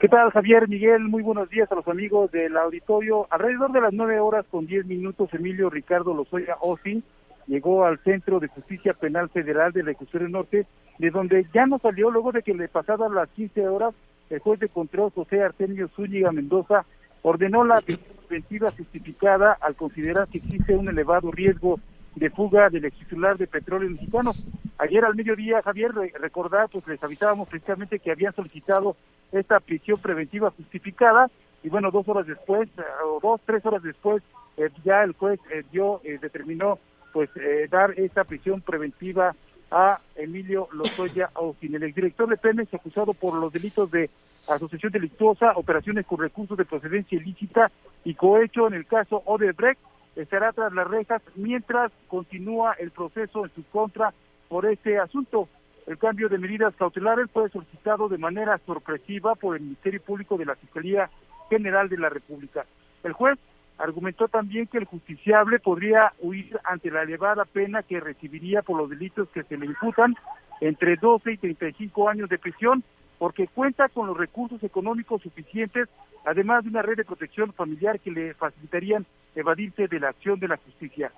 [0.03, 1.03] ¿Qué tal, Javier, Miguel?
[1.03, 3.25] Muy buenos días a los amigos del auditorio.
[3.29, 7.05] Alrededor de las nueve horas con diez minutos, Emilio Ricardo Lozoya Osin
[7.47, 10.65] llegó al Centro de Justicia Penal Federal de Reclusorio Norte,
[10.97, 13.95] de donde ya no salió luego de que le pasadas las 15 horas,
[14.29, 16.85] el juez de control José Artemio Zúñiga Mendoza
[17.21, 21.79] ordenó la preventiva justificada al considerar que existe un elevado riesgo
[22.15, 22.97] de fuga del ex
[23.37, 24.31] de Petróleo Mexicano.
[24.77, 28.95] Ayer al mediodía, Javier, re- recordar, pues les avisábamos precisamente que habían solicitado
[29.31, 31.29] esta prisión preventiva justificada
[31.63, 34.21] y bueno, dos horas después, eh, o dos, tres horas después,
[34.57, 36.79] eh, ya el juez eh, dio, eh, determinó
[37.13, 37.29] pues
[37.69, 39.35] dar esta prisión preventiva
[39.69, 44.09] a Emilio Lozoya Austin, el exdirector de Pemex acusado por los delitos de
[44.47, 47.71] asociación delictuosa, operaciones con recursos de procedencia ilícita
[48.03, 49.79] y cohecho en el caso Odebrecht,
[50.15, 54.13] estará tras las rejas mientras continúa el proceso en su contra
[54.47, 55.47] por este asunto.
[55.87, 60.45] El cambio de medidas cautelares fue solicitado de manera sorpresiva por el Ministerio Público de
[60.45, 61.09] la Fiscalía
[61.49, 62.65] General de la República.
[63.03, 63.37] El juez
[63.77, 68.89] argumentó también que el justiciable podría huir ante la elevada pena que recibiría por los
[68.89, 70.15] delitos que se le imputan
[70.61, 72.83] entre 12 y 35 años de prisión
[73.17, 75.87] porque cuenta con los recursos económicos suficientes,
[76.25, 80.47] además de una red de protección familiar que le facilitarían evadirse de la acción de
[80.47, 81.11] la justicia.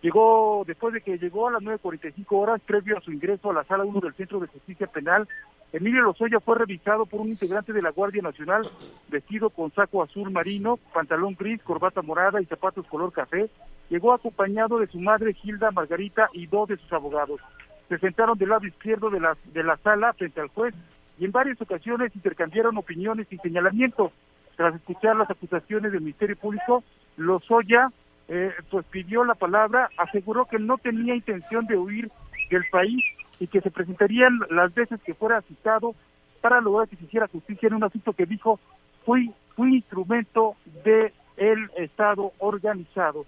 [0.00, 3.64] Llegó, después de que llegó a las 9.45 horas, previo a su ingreso a la
[3.64, 5.26] sala 1 del Centro de Justicia Penal,
[5.72, 8.62] Emilio Lozoya fue revisado por un integrante de la Guardia Nacional
[9.08, 13.50] vestido con saco azul marino, pantalón gris, corbata morada y zapatos color café.
[13.90, 17.40] Llegó acompañado de su madre Gilda Margarita y dos de sus abogados.
[17.88, 20.74] Se sentaron del lado izquierdo de la, de la sala frente al juez
[21.18, 24.12] y en varias ocasiones intercambiaron opiniones y señalamientos.
[24.56, 26.82] Tras escuchar las acusaciones del Ministerio Público,
[27.18, 27.90] Lozoya
[28.28, 32.10] eh, pues pidió la palabra, aseguró que no tenía intención de huir
[32.50, 33.04] del país
[33.40, 35.94] y que se presentarían las veces que fuera citado
[36.40, 38.58] para lograr que se hiciera justicia en un asunto que dijo
[39.04, 43.26] fui fui instrumento de el Estado organizado.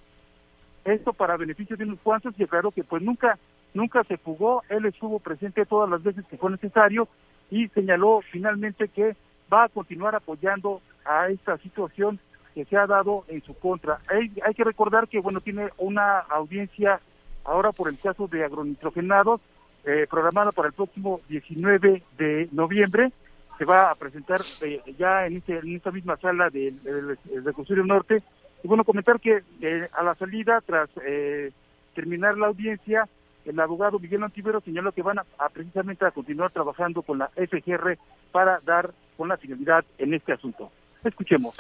[0.84, 3.38] Esto para beneficio de unos cuantos y aclaró que pues nunca
[3.74, 7.08] nunca se fugó, él estuvo presente todas las veces que fue necesario
[7.50, 9.16] y señaló finalmente que
[9.52, 12.18] va a continuar apoyando a esta situación
[12.54, 14.00] que se ha dado en su contra.
[14.08, 17.00] Hay, hay que recordar que bueno tiene una audiencia
[17.44, 19.40] ahora por el caso de agronitrogenados
[19.84, 23.12] eh, programada para el próximo 19 de noviembre.
[23.58, 28.22] Se va a presentar eh, ya en, este, en esta misma sala del, del, norte.
[28.62, 31.50] Y bueno, comentar que eh, a la salida, tras eh,
[31.94, 33.08] terminar la audiencia,
[33.44, 37.28] el abogado Miguel Antivero señaló que van a, a precisamente a continuar trabajando con la
[37.28, 37.98] FGR
[38.32, 40.70] para dar con la finalidad en este asunto.
[41.04, 41.56] Escuchemos.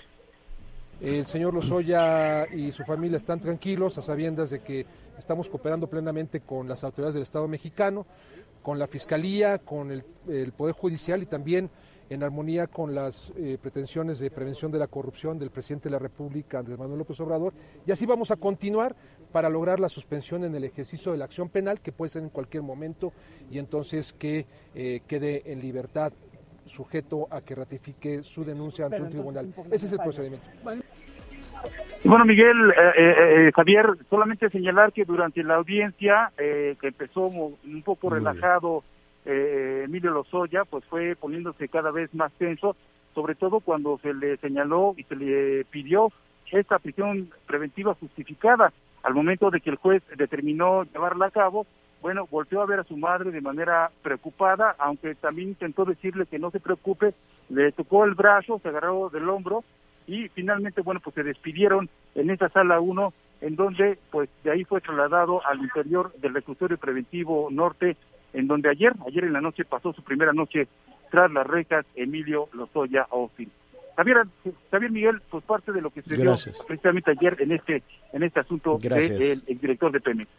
[1.00, 4.84] El señor Lozoya y su familia están tranquilos a sabiendas de que
[5.18, 8.06] estamos cooperando plenamente con las autoridades del Estado mexicano,
[8.62, 11.70] con la Fiscalía, con el, el Poder Judicial y también
[12.10, 15.98] en armonía con las eh, pretensiones de prevención de la corrupción del presidente de la
[16.00, 17.54] República, Andrés Manuel López Obrador.
[17.86, 18.94] Y así vamos a continuar
[19.32, 22.28] para lograr la suspensión en el ejercicio de la acción penal, que puede ser en
[22.28, 23.12] cualquier momento,
[23.48, 26.12] y entonces que eh, quede en libertad
[26.66, 29.54] sujeto a que ratifique su denuncia ante un tribunal.
[29.70, 30.46] Ese es el procedimiento.
[32.04, 33.14] Bueno, Miguel, eh, eh,
[33.48, 38.82] eh, Javier, solamente señalar que durante la audiencia, eh, que empezó un poco Muy relajado
[39.26, 42.74] eh, Emilio Lozoya, pues fue poniéndose cada vez más tenso,
[43.14, 46.10] sobre todo cuando se le señaló y se le pidió
[46.50, 48.72] esta prisión preventiva justificada.
[49.02, 51.66] Al momento de que el juez determinó llevarla a cabo,
[52.00, 56.38] bueno, volteó a ver a su madre de manera preocupada, aunque también intentó decirle que
[56.38, 57.12] no se preocupe,
[57.50, 59.64] le tocó el brazo, se agarró del hombro
[60.10, 64.64] y finalmente, bueno, pues se despidieron en esa sala 1, en donde, pues de ahí
[64.64, 67.96] fue trasladado al interior del reclusorio preventivo norte,
[68.32, 70.66] en donde ayer, ayer en la noche pasó su primera noche
[71.12, 73.52] tras las rejas Emilio Lozoya Austin.
[73.96, 74.24] Javier,
[74.72, 76.34] Javier Miguel, pues parte de lo que se dio
[76.66, 80.30] precisamente ayer en este en este asunto del director de Pemex.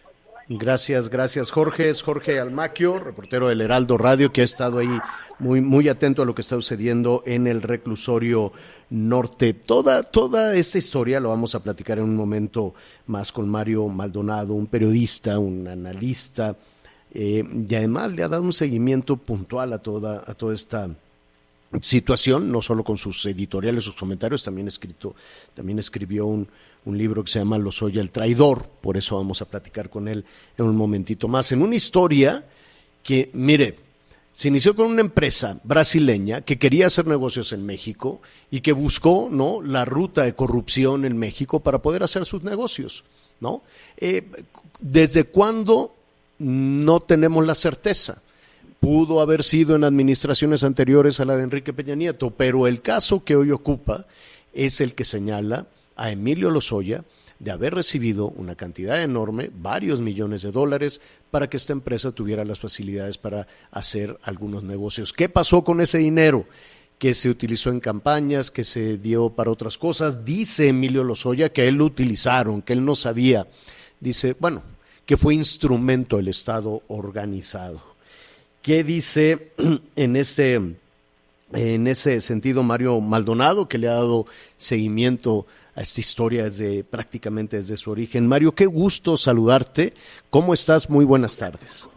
[0.53, 1.89] Gracias, gracias Jorge.
[1.89, 4.99] Es Jorge Almaquio, reportero del Heraldo Radio, que ha estado ahí
[5.39, 8.51] muy, muy atento a lo que está sucediendo en el reclusorio
[8.89, 9.53] norte.
[9.53, 12.73] Toda, toda esta historia lo vamos a platicar en un momento
[13.07, 16.57] más con Mario Maldonado, un periodista, un analista,
[17.13, 20.89] eh, y además le ha dado un seguimiento puntual a toda, a toda esta
[21.79, 25.15] situación, no solo con sus editoriales, sus comentarios, también escrito,
[25.53, 26.49] también escribió un,
[26.86, 30.26] un libro que se llama Lozoya el traidor, por eso vamos a platicar con él
[30.58, 32.46] en un momentito más, en una historia
[33.04, 33.78] que, mire,
[34.34, 39.30] se inició con una empresa brasileña que quería hacer negocios en México y que buscó,
[39.32, 43.04] ¿no?, la ruta de corrupción en México para poder hacer sus negocios,
[43.39, 43.62] ¿no?
[43.98, 44.28] Eh,
[44.80, 45.96] ¿Desde cuándo?
[46.39, 48.22] No tenemos la certeza
[48.82, 53.24] pudo haber sido en administraciones anteriores a la de Enrique Peña Nieto, pero el caso
[53.24, 54.08] que hoy ocupa
[54.54, 57.04] es el que señala a Emilio Lozoya
[57.39, 61.01] de haber recibido una cantidad enorme, varios millones de dólares,
[61.32, 65.12] para que esta empresa tuviera las facilidades para hacer algunos negocios.
[65.12, 66.45] ¿Qué pasó con ese dinero?
[67.01, 70.23] que se utilizó en campañas, que se dio para otras cosas.
[70.23, 73.47] Dice Emilio Lozoya que él lo utilizaron, que él no sabía.
[73.99, 74.62] Dice, bueno,
[75.04, 77.82] que fue instrumento del Estado organizado.
[78.62, 79.51] ¿Qué dice
[79.95, 80.62] en ese,
[81.54, 84.27] en ese sentido Mario Maldonado, que le ha dado
[84.58, 88.27] seguimiento a esta historia desde prácticamente desde su origen?
[88.27, 89.93] Mario, qué gusto saludarte.
[90.29, 90.89] ¿Cómo estás?
[90.89, 91.88] Muy buenas tardes.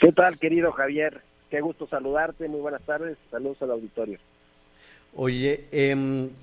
[0.00, 1.22] ¿Qué tal, querido Javier?
[1.50, 2.48] Qué gusto saludarte.
[2.48, 3.16] Muy buenas tardes.
[3.30, 4.18] Saludos al auditorio.
[5.14, 5.94] Oye, eh,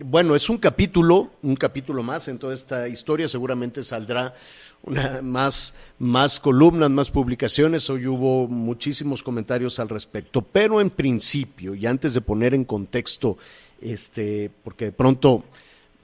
[0.05, 3.27] bueno, es un capítulo, un capítulo más en toda esta historia.
[3.27, 4.35] Seguramente saldrá
[4.83, 7.89] una, más, más columnas, más publicaciones.
[7.89, 10.43] Hoy hubo muchísimos comentarios al respecto.
[10.43, 13.39] Pero en principio, y antes de poner en contexto,
[13.81, 15.45] este, porque de pronto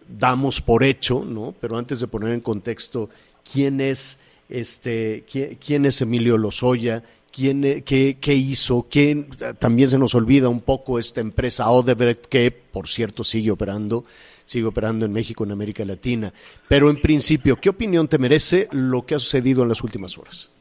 [0.07, 1.53] damos por hecho, ¿no?
[1.59, 3.09] Pero antes de poner en contexto
[3.43, 5.23] quién es este,
[5.59, 9.27] quién, es Emilio Lozoya, quién, eh, qué, qué hizo, quién,
[9.59, 14.05] también se nos olvida un poco esta empresa Odebrecht que, por cierto, sigue operando,
[14.45, 16.31] sigue operando en México, en América Latina.
[16.67, 20.51] Pero en principio, ¿qué opinión te merece lo que ha sucedido en las últimas horas?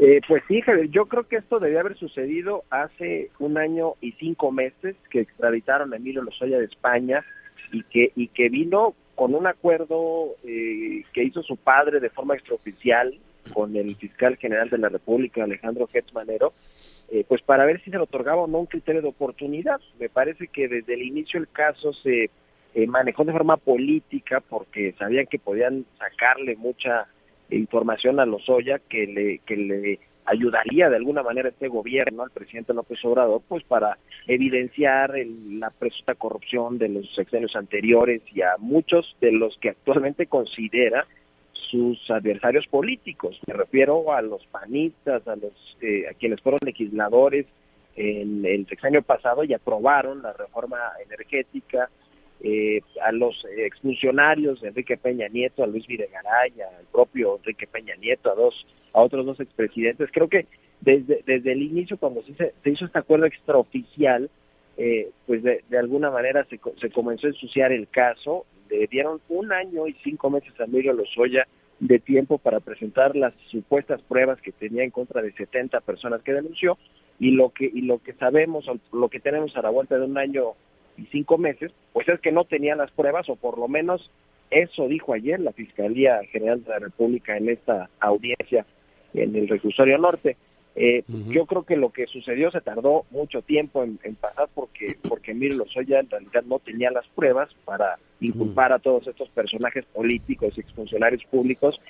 [0.00, 4.12] Eh, pues sí, Javier, yo creo que esto debía haber sucedido hace un año y
[4.12, 7.24] cinco meses que extraditaron a Emilio Lozoya de España
[7.72, 12.34] y que, y que vino con un acuerdo eh, que hizo su padre de forma
[12.34, 13.18] extraoficial
[13.52, 16.52] con el fiscal general de la República, Alejandro Gertz Manero,
[17.10, 19.80] eh, pues para ver si se le otorgaba o no un criterio de oportunidad.
[19.98, 22.30] Me parece que desde el inicio el caso se
[22.74, 27.06] eh, manejó de forma política porque sabían que podían sacarle mucha
[27.50, 29.98] información a Lozoya que le, que le
[30.30, 35.70] ayudaría de alguna manera este gobierno, al presidente López Obrador, pues para evidenciar el- la
[35.70, 41.06] presunta corrupción de los sexenios anteriores y a muchos de los que actualmente considera
[41.70, 43.38] sus adversarios políticos.
[43.46, 45.52] Me refiero a los panistas, a los
[45.82, 47.46] eh, a quienes fueron legisladores
[47.96, 51.90] en el sexenio pasado y aprobaron la reforma energética,
[52.40, 57.94] eh, a los exfuncionarios de Enrique Peña Nieto, a Luis Videgaray, al propio Enrique Peña
[57.96, 58.54] Nieto, a dos
[58.92, 60.10] a otros dos expresidentes.
[60.12, 60.46] Creo que
[60.80, 64.30] desde desde el inicio cuando se, se hizo este acuerdo extraoficial,
[64.76, 69.20] eh, pues de, de alguna manera se, se comenzó a ensuciar el caso, le dieron
[69.28, 71.46] un año y cinco meses a Emilio Lozoya
[71.80, 76.32] de tiempo para presentar las supuestas pruebas que tenía en contra de 70 personas que
[76.32, 76.76] denunció
[77.18, 80.04] y lo que y lo que sabemos o lo que tenemos a la vuelta de
[80.04, 80.54] un año
[80.98, 84.10] y cinco meses pues es que no tenía las pruebas o por lo menos
[84.50, 88.66] eso dijo ayer la Fiscalía General de la República en esta audiencia
[89.14, 90.36] en el reclusorio norte.
[90.74, 94.96] Eh, yo creo que lo que sucedió se tardó mucho tiempo en, en pasar porque
[95.08, 99.84] porque Emilio Lozoya en realidad no tenía las pruebas para inculpar a todos estos personajes
[99.86, 101.80] políticos y exfuncionarios públicos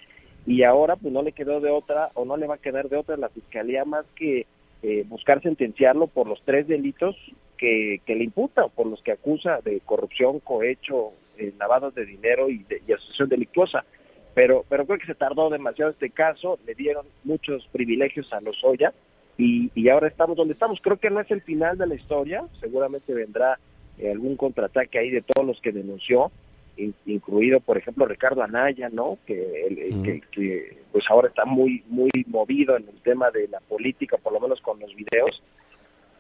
[0.46, 2.96] y ahora pues no le quedó de otra o no le va a quedar de
[2.96, 4.46] otra a la fiscalía más que
[4.82, 7.14] eh, buscar sentenciarlo por los tres delitos
[7.58, 12.06] que, que le imputa o por los que acusa de corrupción, cohecho, eh, lavado de
[12.06, 13.84] dinero y, de, y asociación delictuosa.
[14.34, 18.92] Pero, pero creo que se tardó demasiado este caso, le dieron muchos privilegios a Lozoya
[19.36, 20.78] y, y ahora estamos donde estamos.
[20.80, 23.58] Creo que no es el final de la historia, seguramente vendrá
[23.98, 26.30] eh, algún contraataque ahí de todos los que denunció,
[26.76, 29.18] in- incluido por ejemplo Ricardo Anaya, ¿no?
[29.26, 34.16] Que, el- que, pues ahora está muy muy movido en el tema de la política,
[34.18, 35.42] por lo menos con los videos.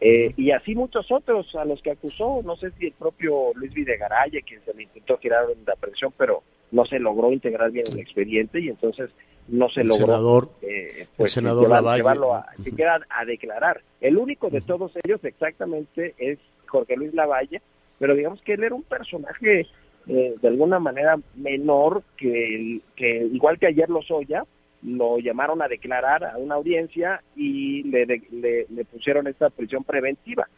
[0.00, 3.72] Eh, y así muchos otros a los que acusó, no sé si el propio Luis
[3.74, 7.98] Videgaray, quien se le intentó girar la presión, pero no se logró integrar bien el
[7.98, 9.10] expediente y entonces
[9.48, 11.96] no se El logró senador- eh, el pues, senador llevar- Lavalle.
[11.98, 13.80] llevarlo a, siquiera a declarar.
[14.00, 17.60] El único de todos ellos exactamente es Jorge Luis Lavalle,
[17.98, 19.66] pero digamos que él era un personaje
[20.06, 24.44] eh, de alguna manera menor que, el- que igual que ayer Lozoya,
[24.82, 30.48] lo llamaron a declarar a una audiencia y le, le, pusieron esta prisión preventiva.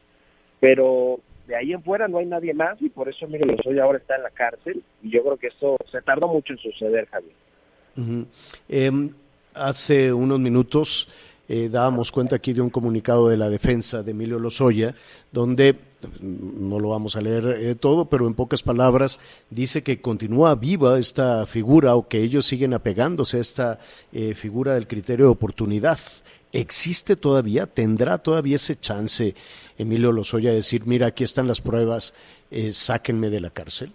[0.61, 3.99] Pero de ahí en fuera no hay nadie más y por eso Miguel Lozoya ahora
[3.99, 7.35] está en la cárcel y yo creo que esto se tardó mucho en suceder, Javier.
[8.69, 9.11] Em,
[9.55, 11.09] hace unos minutos
[11.49, 14.95] eh, dábamos cuenta aquí de un comunicado de la defensa de Emilio Lozoya,
[15.33, 15.75] donde
[16.21, 19.21] no lo vamos a leer eh, todo, pero en pocas palabras
[19.51, 23.79] dice que continúa viva esta figura o que ellos siguen apegándose a esta
[24.13, 25.99] eh, figura del criterio de oportunidad.
[26.53, 29.35] ¿Existe todavía, tendrá todavía ese chance
[29.79, 32.13] Emilio Lozoya de decir, mira, aquí están las pruebas,
[32.51, 33.93] eh, sáquenme de la cárcel?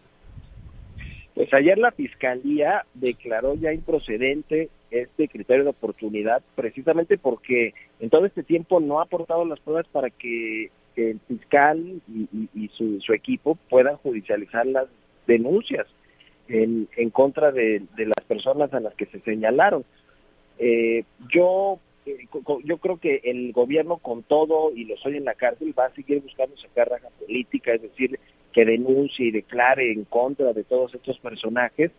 [1.33, 8.25] Pues ayer la fiscalía declaró ya improcedente este criterio de oportunidad, precisamente porque en todo
[8.25, 12.99] este tiempo no ha aportado las pruebas para que el fiscal y, y- y su,
[13.01, 14.87] su equipo puedan judicializar las
[15.27, 15.87] denuncias
[16.47, 19.83] en, en contra de, de las personas a las que se señalaron.
[20.59, 22.27] Eh, yo eh,
[22.63, 25.93] yo creo que el gobierno con todo y lo soy en la cárcel va a
[25.95, 28.19] seguir buscando sacar raja política, es decir,
[28.53, 31.91] que denuncie y declare en contra de todos estos personajes.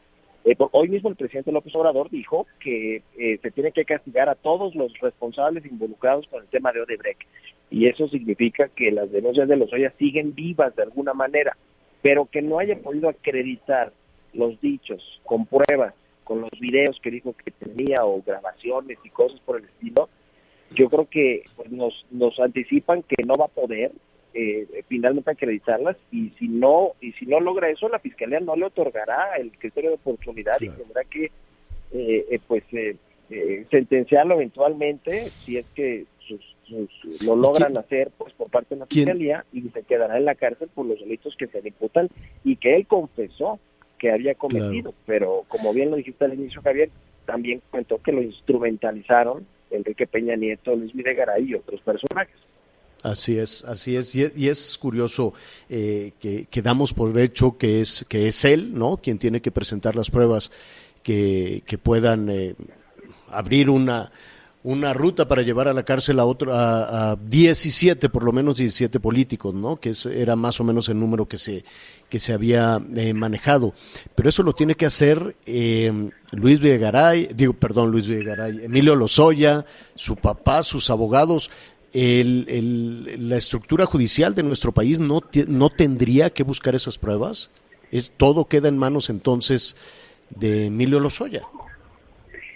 [0.47, 4.37] Eh, hoy mismo el presidente López Obrador dijo que eh, se tiene que castigar a
[4.37, 7.23] todos los responsables involucrados con el tema de Odebrecht.
[7.69, 11.57] Y eso significa que las denuncias de los Lozoya siguen vivas de alguna manera,
[12.01, 13.93] pero que no haya podido acreditar
[14.35, 19.41] los dichos con pruebas, con los videos que dijo que tenía o grabaciones y cosas
[19.41, 20.09] por el estilo,
[20.77, 23.91] yo creo que pues, nos, nos anticipan que no va a poder
[24.39, 28.67] eh, finalmente acreditarlas y si no y si no logra eso la fiscalía no le
[28.67, 31.25] otorgará el criterio de oportunidad y tendrá que
[31.93, 32.97] eh, eh, pues eh,
[33.31, 38.81] eh, sentenciarlo eventualmente si es que sus- sus- lo logran hacer pues por parte de
[38.81, 39.05] la quién?
[39.07, 42.09] fiscalía y se quedará en la cárcel por los delitos que se le imputan
[42.45, 43.59] y que él confesó
[43.99, 46.91] que había cometido pero como bien lo dijiste al inicio Javier
[47.25, 52.37] también comentó que lo instrumentalizaron Enrique Peña Nieto, Luis Videgaray y otros personajes.
[53.03, 55.33] Así es, así es, y, es- y es curioso
[55.69, 58.97] eh, que, damos por hecho que es que es él, ¿no?
[58.97, 60.51] Quien tiene que presentar las pruebas
[61.03, 62.55] que, puedan eh,
[63.31, 64.11] abrir una
[64.65, 68.57] una ruta para llevar a la cárcel a otro a, a 17 por lo menos
[68.59, 69.77] 17 políticos, ¿no?
[69.77, 71.65] Que es- era más o menos el número que se
[72.09, 73.75] que se había eh, manejado.
[74.17, 79.65] Pero eso lo tiene que hacer eh, Luis Videgaray, digo, perdón, Luis Videgaray, Emilio Lozoya,
[79.95, 81.51] su papá, sus abogados.
[81.93, 87.51] El- la estructura judicial de nuestro país no, no tendría que buscar esas pruebas.
[87.91, 89.77] Es, todo queda en manos entonces
[90.31, 91.43] de Emilio Lozoya.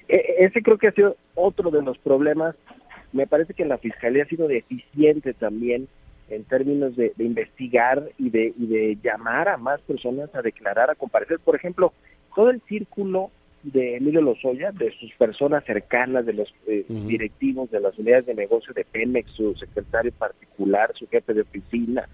[0.09, 2.57] E- ese creo que ha sido otro de los problemas.
[3.12, 5.89] Me parece que la fiscalía ha sido deficiente también
[6.28, 10.91] en términos de, de investigar y de, y de llamar a más personas a declarar,
[10.91, 11.39] a comparecer.
[11.41, 11.93] Por ejemplo,
[12.37, 13.31] todo el círculo
[13.62, 18.34] de Emilio Lozoya, de sus personas cercanas, de los eh, directivos de las unidades de
[18.34, 22.08] negocio de Pemex, su secretario particular, su jefe de oficina,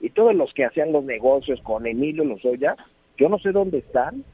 [0.00, 2.76] y todos los que hacían los negocios con Emilio Lozoya,
[3.16, 4.24] yo no sé dónde están.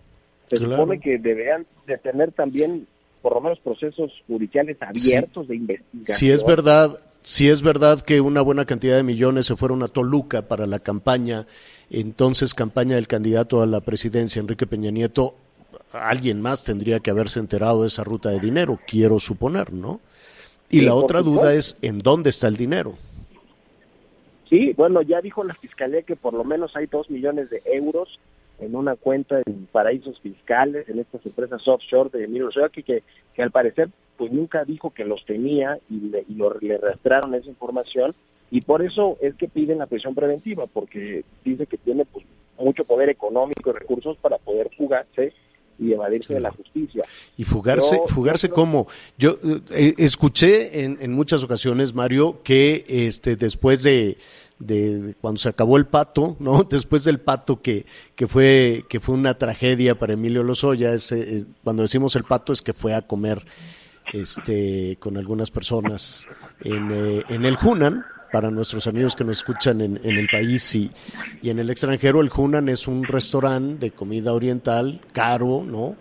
[0.50, 0.76] Se Claro.
[0.76, 2.86] supone que deberían de tener también
[3.22, 6.18] por lo menos procesos judiciales abiertos de investigación.
[6.18, 9.88] Si es verdad, si es verdad que una buena cantidad de millones se fueron a
[9.88, 11.46] Toluca para la campaña,
[11.90, 15.34] entonces campaña del candidato a la presidencia, Enrique Peña Nieto,
[15.92, 20.00] alguien más tendría que haberse enterado de esa ruta de dinero, quiero suponer, ¿no?
[20.70, 22.94] Y Sí, la otra duda es en dónde está el dinero.
[24.48, 28.18] Sí, bueno, ya dijo la fiscalía que por lo menos hay dos millones de euros
[28.60, 32.50] en una cuenta en paraísos fiscales, en estas empresas offshore de Emilio
[32.84, 33.02] que,
[33.42, 37.48] al parecer pues nunca dijo que los tenía y le, y lo- le rastrearon esa
[37.48, 38.14] información
[38.50, 42.24] y por eso es que piden la prisión preventiva, porque dice que tiene pues
[42.56, 45.32] mucho poder económico y recursos para poder fugarse
[45.78, 47.04] y evadirse de la justicia.
[47.36, 48.86] Y fugarse, Yo- fugarse yo cómo?
[49.18, 49.38] Yo
[49.70, 54.16] eh, escuché en, en muchas ocasiones, Mario, que este después de,
[54.58, 56.62] de cuando se acabó el pato, ¿no?
[56.70, 61.44] Después del pato que, que fue que fue una tragedia para Emilio Lozoya, ese, eh,
[61.64, 63.44] cuando decimos el pato es que fue a comer
[64.12, 66.28] este con algunas personas
[66.60, 68.04] en, eh, en el Hunan,
[68.34, 70.90] para nuestros amigos que nos escuchan en, en el país y,
[71.40, 75.94] y en el extranjero, el Hunan es un restaurante de comida oriental caro, ¿no?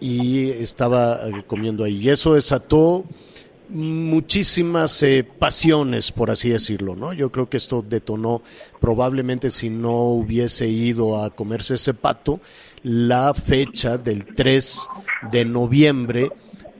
[0.00, 1.98] Y estaba eh, comiendo ahí.
[1.98, 3.04] Y eso desató
[3.68, 7.12] muchísimas eh, pasiones, por así decirlo, ¿no?
[7.12, 8.40] Yo creo que esto detonó,
[8.80, 12.40] probablemente si no hubiese ido a comerse ese pato,
[12.82, 14.88] la fecha del 3
[15.30, 16.32] de noviembre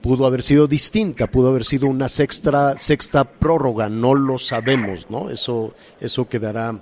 [0.04, 5.30] pudo haber sido distinta, pudo haber sido una sexta, sexta prórroga, no lo sabemos, ¿no?
[5.30, 6.78] Eso, eso quedará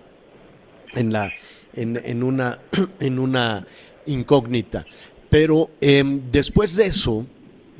[0.93, 1.31] en la,
[1.73, 2.59] en, en una,
[2.99, 3.65] en una
[4.07, 4.85] incógnita.
[5.31, 7.25] Pero em, después de eso,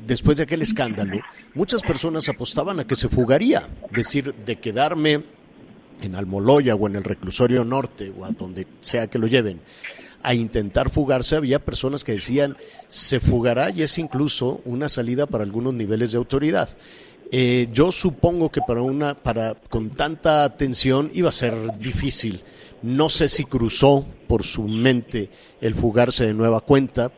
[0.07, 1.19] después de aquel escándalo,
[1.55, 5.25] muchas personas apostaban a que se fugaría, decir, de quedarme
[6.01, 9.59] en Almoloya o en el reclusorio norte o a donde sea que lo lleven,
[10.23, 12.57] a intentar fugarse, había personas que decían
[12.87, 16.69] se fugará y es incluso una salida para algunos niveles de autoridad.
[17.31, 22.43] Eh, yo supongo que para una, para con tanta atención iba a ser difícil.
[22.81, 27.11] No sé si cruzó por su mente el fugarse de nueva cuenta.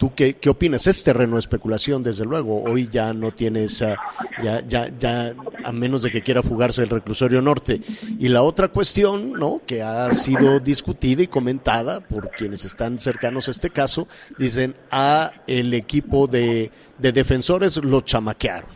[0.00, 0.86] ¿Tú qué, qué opinas?
[0.86, 2.62] Es terreno de especulación, desde luego.
[2.62, 3.98] Hoy ya no tiene esa,
[4.42, 7.82] ya, ya, ya, a menos de que quiera fugarse del reclusorio norte.
[8.18, 9.60] Y la otra cuestión, ¿no?
[9.66, 15.32] Que ha sido discutida y comentada por quienes están cercanos a este caso, dicen a
[15.46, 18.70] el equipo de, de defensores lo chamaquearon.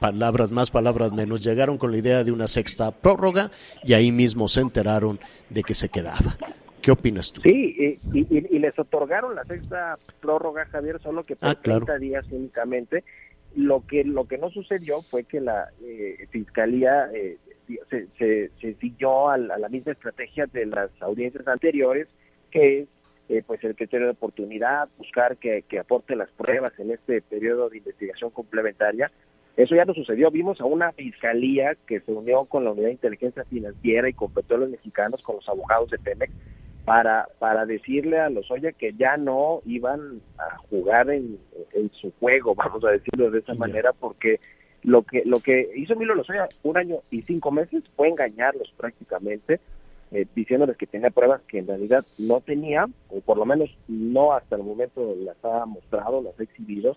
[0.00, 1.42] Palabras más, palabras menos.
[1.42, 3.50] Llegaron con la idea de una sexta prórroga
[3.84, 6.38] y ahí mismo se enteraron de que se quedaba.
[6.86, 7.40] ¿Qué opinas tú?
[7.42, 11.84] Sí, y, y- y les otorgaron la sexta prórroga, Javier, solo que por Ah, claro.
[11.84, 13.02] 30 días únicamente.
[13.56, 17.38] Lo que lo que no sucedió fue que la eh, fiscalía eh,
[17.90, 22.06] se, se, se siguió a la, a la misma estrategia de las audiencias anteriores,
[22.52, 22.88] que es
[23.30, 27.68] eh, pues el criterio de oportunidad, buscar que, que aporte las pruebas en este periodo
[27.68, 29.10] de investigación complementaria.
[29.56, 30.30] Eso ya no sucedió.
[30.30, 34.30] Vimos a una fiscalía que se unió con la Unidad de Inteligencia Financiera y con
[34.32, 36.30] Petróleos Mexicanos, con los abogados de Pemex,
[36.86, 41.36] para, para decirle a los Oya que ya no iban a jugar en,
[41.74, 44.38] en su juego, vamos a decirlo de esa manera, porque
[44.84, 49.58] lo que lo que hizo Milo Lozoya un año y cinco meses fue engañarlos prácticamente,
[50.12, 54.32] eh, diciéndoles que tenía pruebas que en realidad no tenía, o por lo menos no
[54.32, 56.96] hasta el momento las ha mostrado, las ha exhibido,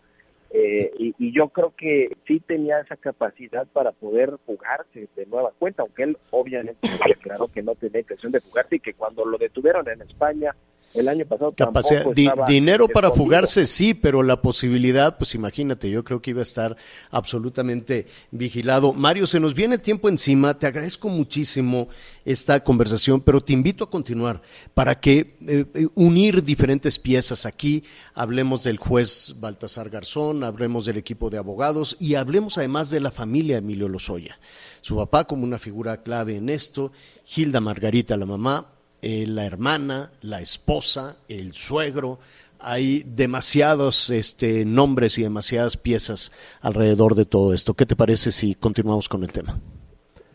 [0.51, 5.51] eh, y, y yo creo que sí tenía esa capacidad para poder fugarse de nueva
[5.57, 9.37] cuenta, aunque él obviamente declaró que no tenía intención de fugarse y que cuando lo
[9.37, 10.55] detuvieron en España
[10.93, 15.35] el año pasado Capacidad, tampoco di- estaba dinero para fugarse, sí, pero la posibilidad, pues
[15.35, 16.75] imagínate, yo creo que iba a estar
[17.11, 18.93] absolutamente vigilado.
[18.93, 21.89] Mario, se nos viene tiempo encima, te agradezco muchísimo
[22.25, 24.41] esta conversación, pero te invito a continuar
[24.73, 27.83] para que eh, eh, unir diferentes piezas aquí,
[28.13, 33.11] hablemos del juez Baltasar Garzón, hablemos del equipo de abogados y hablemos además de la
[33.11, 34.39] familia Emilio Lozoya.
[34.81, 36.91] Su papá como una figura clave en esto,
[37.35, 38.67] Hilda Margarita, la mamá,
[39.01, 42.19] eh, la hermana, la esposa, el suegro.
[42.59, 46.31] Hay demasiados este, nombres y demasiadas piezas
[46.61, 47.73] alrededor de todo esto.
[47.73, 49.59] ¿Qué te parece si continuamos con el tema?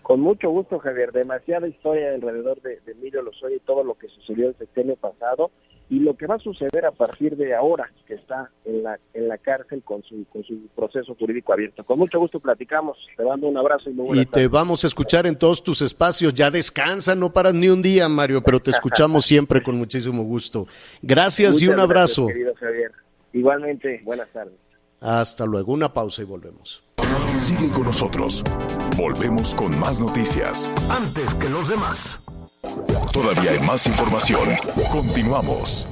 [0.03, 1.13] Con mucho gusto, Javier.
[1.13, 5.51] Demasiada historia alrededor de, de Emilio Lozoya y todo lo que sucedió el sexenio pasado
[5.91, 9.29] y lo que va a suceder a partir de ahora que está en la en
[9.29, 11.85] la cárcel con su con su proceso jurídico abierto.
[11.85, 12.97] Con mucho gusto platicamos.
[13.17, 15.83] Te mando un abrazo y muy buenas Y te vamos a escuchar en todos tus
[15.83, 16.35] espacios.
[16.35, 20.67] Ya descansa, no paras ni un día, Mario, pero te escuchamos siempre con muchísimo gusto.
[21.03, 22.27] Gracias y un gracias, abrazo.
[22.29, 22.93] querido Javier.
[23.33, 24.55] Igualmente, buenas tardes.
[25.01, 25.73] Hasta luego.
[25.73, 26.83] Una pausa y volvemos.
[27.41, 28.43] Sigue con nosotros.
[28.97, 30.73] Volvemos con más noticias.
[30.89, 32.21] Antes que los demás.
[33.13, 34.49] Todavía hay más información.
[34.91, 35.89] Continuamos.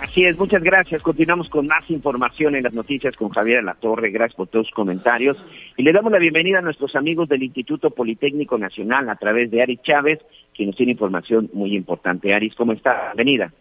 [0.00, 1.02] Así es, muchas gracias.
[1.02, 4.10] Continuamos con más información en las noticias con Javier La Torre.
[4.10, 5.36] Gracias por todos sus comentarios.
[5.76, 9.60] Y le damos la bienvenida a nuestros amigos del Instituto Politécnico Nacional a través de
[9.60, 10.20] Aris Chávez,
[10.54, 12.32] quien nos tiene información muy importante.
[12.32, 13.12] Aris, ¿cómo está?
[13.14, 13.52] Bienvenida.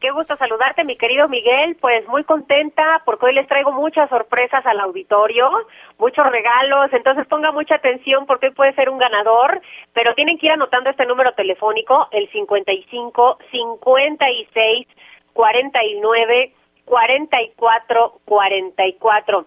[0.00, 1.76] Qué gusto saludarte, mi querido Miguel.
[1.78, 5.50] Pues muy contenta porque hoy les traigo muchas sorpresas al auditorio,
[5.98, 6.90] muchos regalos.
[6.94, 9.60] Entonces ponga mucha atención porque hoy puede ser un ganador,
[9.92, 14.86] pero tienen que ir anotando este número telefónico, el 55 56
[15.34, 16.54] 49
[16.86, 19.46] 44 44.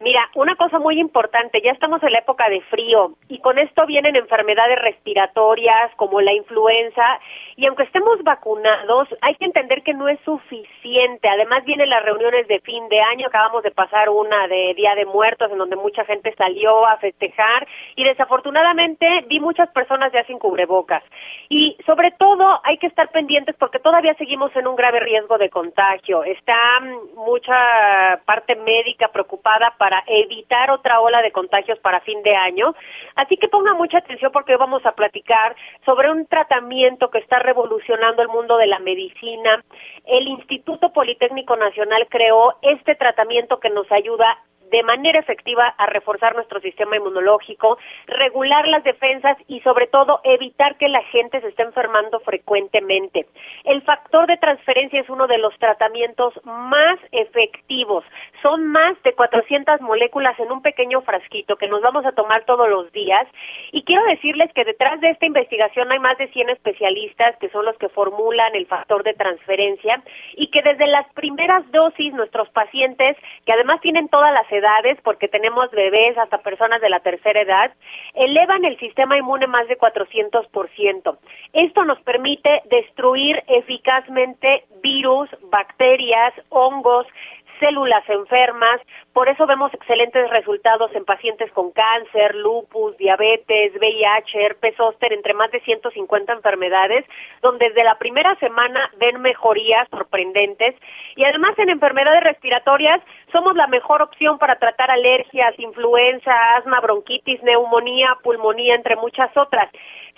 [0.00, 3.86] Mira, una cosa muy importante, ya estamos en la época de frío y con esto
[3.86, 7.20] vienen enfermedades respiratorias como la influenza
[7.56, 11.28] y aunque estemos vacunados, hay que entender que no es suficiente.
[11.28, 15.06] Además vienen las reuniones de fin de año, acabamos de pasar una de Día de
[15.06, 20.40] Muertos en donde mucha gente salió a festejar y desafortunadamente vi muchas personas ya sin
[20.40, 21.04] cubrebocas.
[21.48, 25.50] Y sobre todo hay que estar pendientes porque todavía seguimos en un grave riesgo de
[25.50, 26.24] contagio.
[26.24, 32.34] Está mm, mucha parte médica preocupada para evitar otra ola de contagios para fin de
[32.34, 32.74] año.
[33.16, 35.54] Así que ponga mucha atención porque hoy vamos a platicar
[35.84, 39.62] sobre un tratamiento que está revolucionando el mundo de la medicina.
[40.06, 44.38] El Instituto Politécnico Nacional creó este tratamiento que nos ayuda
[44.70, 50.76] de manera efectiva a reforzar nuestro sistema inmunológico, regular las defensas y sobre todo evitar
[50.76, 53.26] que la gente se esté enfermando frecuentemente.
[53.64, 58.04] El factor de transferencia es uno de los tratamientos más efectivos.
[58.42, 62.68] Son más de 400 moléculas en un pequeño frasquito que nos vamos a tomar todos
[62.68, 63.26] los días
[63.72, 67.64] y quiero decirles que detrás de esta investigación hay más de 100 especialistas que son
[67.64, 70.02] los que formulan el factor de transferencia
[70.36, 74.63] y que desde las primeras dosis nuestros pacientes, que además tienen todas las edades,
[75.02, 77.72] porque tenemos bebés hasta personas de la tercera edad,
[78.14, 81.18] elevan el sistema inmune más de 400%.
[81.52, 87.06] Esto nos permite destruir eficazmente virus, bacterias, hongos,
[87.60, 88.80] células enfermas,
[89.12, 95.34] por eso vemos excelentes resultados en pacientes con cáncer, lupus, diabetes, VIH, herpes zóster, entre
[95.34, 97.04] más de 150 enfermedades,
[97.42, 100.74] donde desde la primera semana ven mejorías sorprendentes
[101.16, 103.00] y además en enfermedades respiratorias
[103.32, 109.70] somos la mejor opción para tratar alergias, influenza, asma, bronquitis, neumonía, pulmonía, entre muchas otras.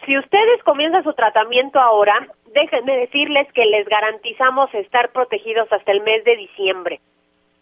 [0.04, 6.02] Si ustedes comienzan su tratamiento ahora, déjenme decirles que les garantizamos estar protegidos hasta el
[6.02, 7.00] mes de diciembre.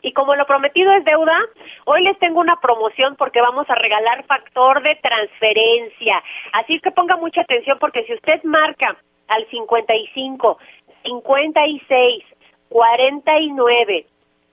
[0.04, 1.40] Y como lo prometido es deuda,
[1.86, 6.22] hoy les tengo una promoción porque vamos a regalar factor de transferencia.
[6.52, 8.98] Así que ponga mucha atención porque si usted marca
[9.28, 10.58] al 55,
[11.04, 12.24] 56,
[12.68, 14.06] 49,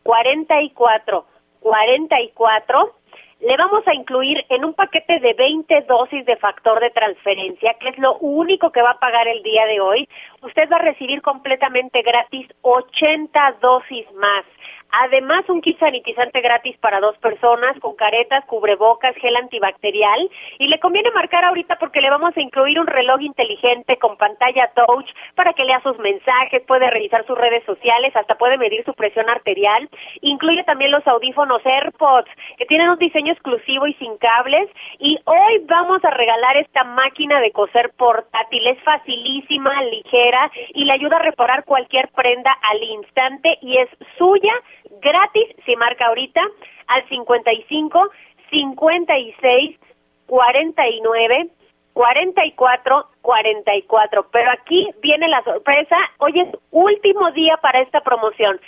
[0.04, 1.26] 44,
[1.60, 2.96] 44,
[3.42, 7.90] le vamos a incluir en un paquete de 20 dosis de factor de transferencia, que
[7.90, 10.08] es lo único que va a pagar el día de hoy.
[10.44, 14.46] Usted va a recibir completamente gratis 80 dosis más.
[14.92, 20.30] Además, un kit sanitizante gratis para dos personas con caretas, cubrebocas, gel antibacterial.
[20.60, 24.72] Y le conviene marcar ahorita porque le vamos a incluir un reloj inteligente con pantalla
[24.76, 28.94] touch para que lea sus mensajes, puede revisar sus redes sociales, hasta puede medir su
[28.94, 29.90] presión arterial.
[30.22, 34.70] Incluye también los audífonos AirPods, que tienen un diseño exclusivo y sin cables.
[35.00, 38.68] Y hoy vamos a regalar esta máquina de coser portátil.
[38.68, 44.54] Es facilísima, ligera y le ayuda a reparar cualquier prenda al instante y es suya
[45.02, 46.42] gratis si marca ahorita
[46.88, 48.10] al 55
[48.52, 49.80] 56
[50.28, 51.50] 49
[51.94, 54.28] 44 44.
[54.32, 55.98] Pero aquí viene la sorpresa.
[56.18, 58.60] Hoy es último día para esta promoción.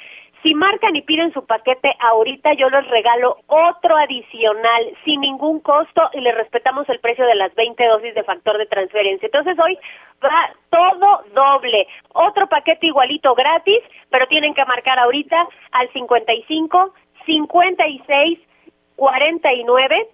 [0.43, 6.09] Si marcan y piden su paquete ahorita, yo les regalo otro adicional sin ningún costo
[6.11, 9.25] y les respetamos el precio de las 20 dosis de factor de transferencia.
[9.25, 9.79] Entonces hoy
[10.21, 11.87] va todo doble.
[12.13, 13.79] Otro paquete igualito gratis,
[14.09, 16.93] pero tienen que marcar ahorita al 55
[17.25, 18.39] 56
[18.97, 20.09] 49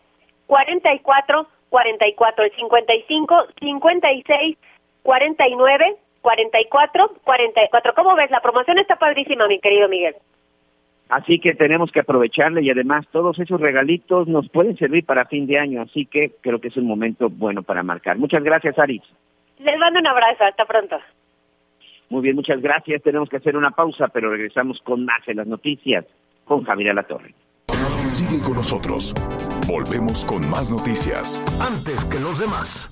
[0.45, 2.43] 44 44.
[2.43, 4.57] El 55 56
[5.01, 7.93] 49 44, 44.
[7.95, 8.32] ¿Cómo ves?
[8.32, 10.15] La promoción está padrísima, mi querido Miguel.
[11.09, 15.47] Así que tenemos que aprovecharle y además todos esos regalitos nos pueden servir para fin
[15.47, 18.20] de año, así que creo que es un momento bueno para marcar.
[18.20, 19.01] Muchas gracias, Aris.
[19.57, 20.97] Les mando un abrazo, hasta pronto.
[22.09, 23.01] Muy bien, muchas gracias.
[23.01, 26.05] Tenemos que hacer una pausa, pero regresamos con más en las noticias
[26.45, 27.34] con Javier Alatorre.
[28.09, 29.13] Sigue con nosotros.
[29.67, 31.43] Volvemos con más noticias.
[31.61, 32.91] Antes que los demás.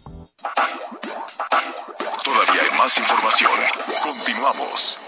[2.77, 3.51] Más información.
[4.03, 4.99] Continuamos.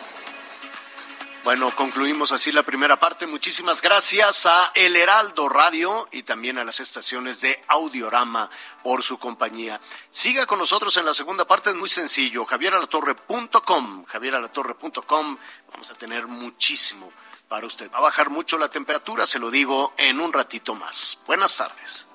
[1.44, 3.26] Bueno, concluimos así la primera parte.
[3.26, 8.50] Muchísimas gracias a El Heraldo Radio y también a las estaciones de Audiorama
[8.84, 9.80] por su compañía.
[10.10, 12.46] Siga con nosotros en la segunda parte, es muy sencillo.
[12.46, 15.38] javieralatorre.com, javieralatorre.com.
[15.72, 17.10] Vamos a tener muchísimo
[17.48, 17.92] para usted.
[17.92, 21.20] Va a bajar mucho la temperatura, se lo digo en un ratito más.
[21.26, 22.08] Buenas tardes.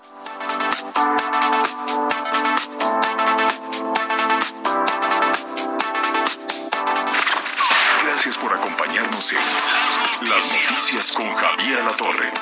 [8.25, 12.33] Gracias por acompañarnos en Las Noticias con Javier La Torre.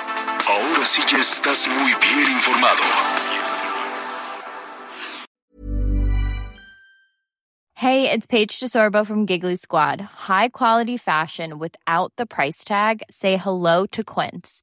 [0.49, 2.83] Ahora sí ya estás muy bien informado.
[7.74, 10.01] Hey, it's Paige DeSorbo from Giggly Squad.
[10.01, 13.03] High quality fashion without the price tag.
[13.11, 14.62] Say hello to Quince.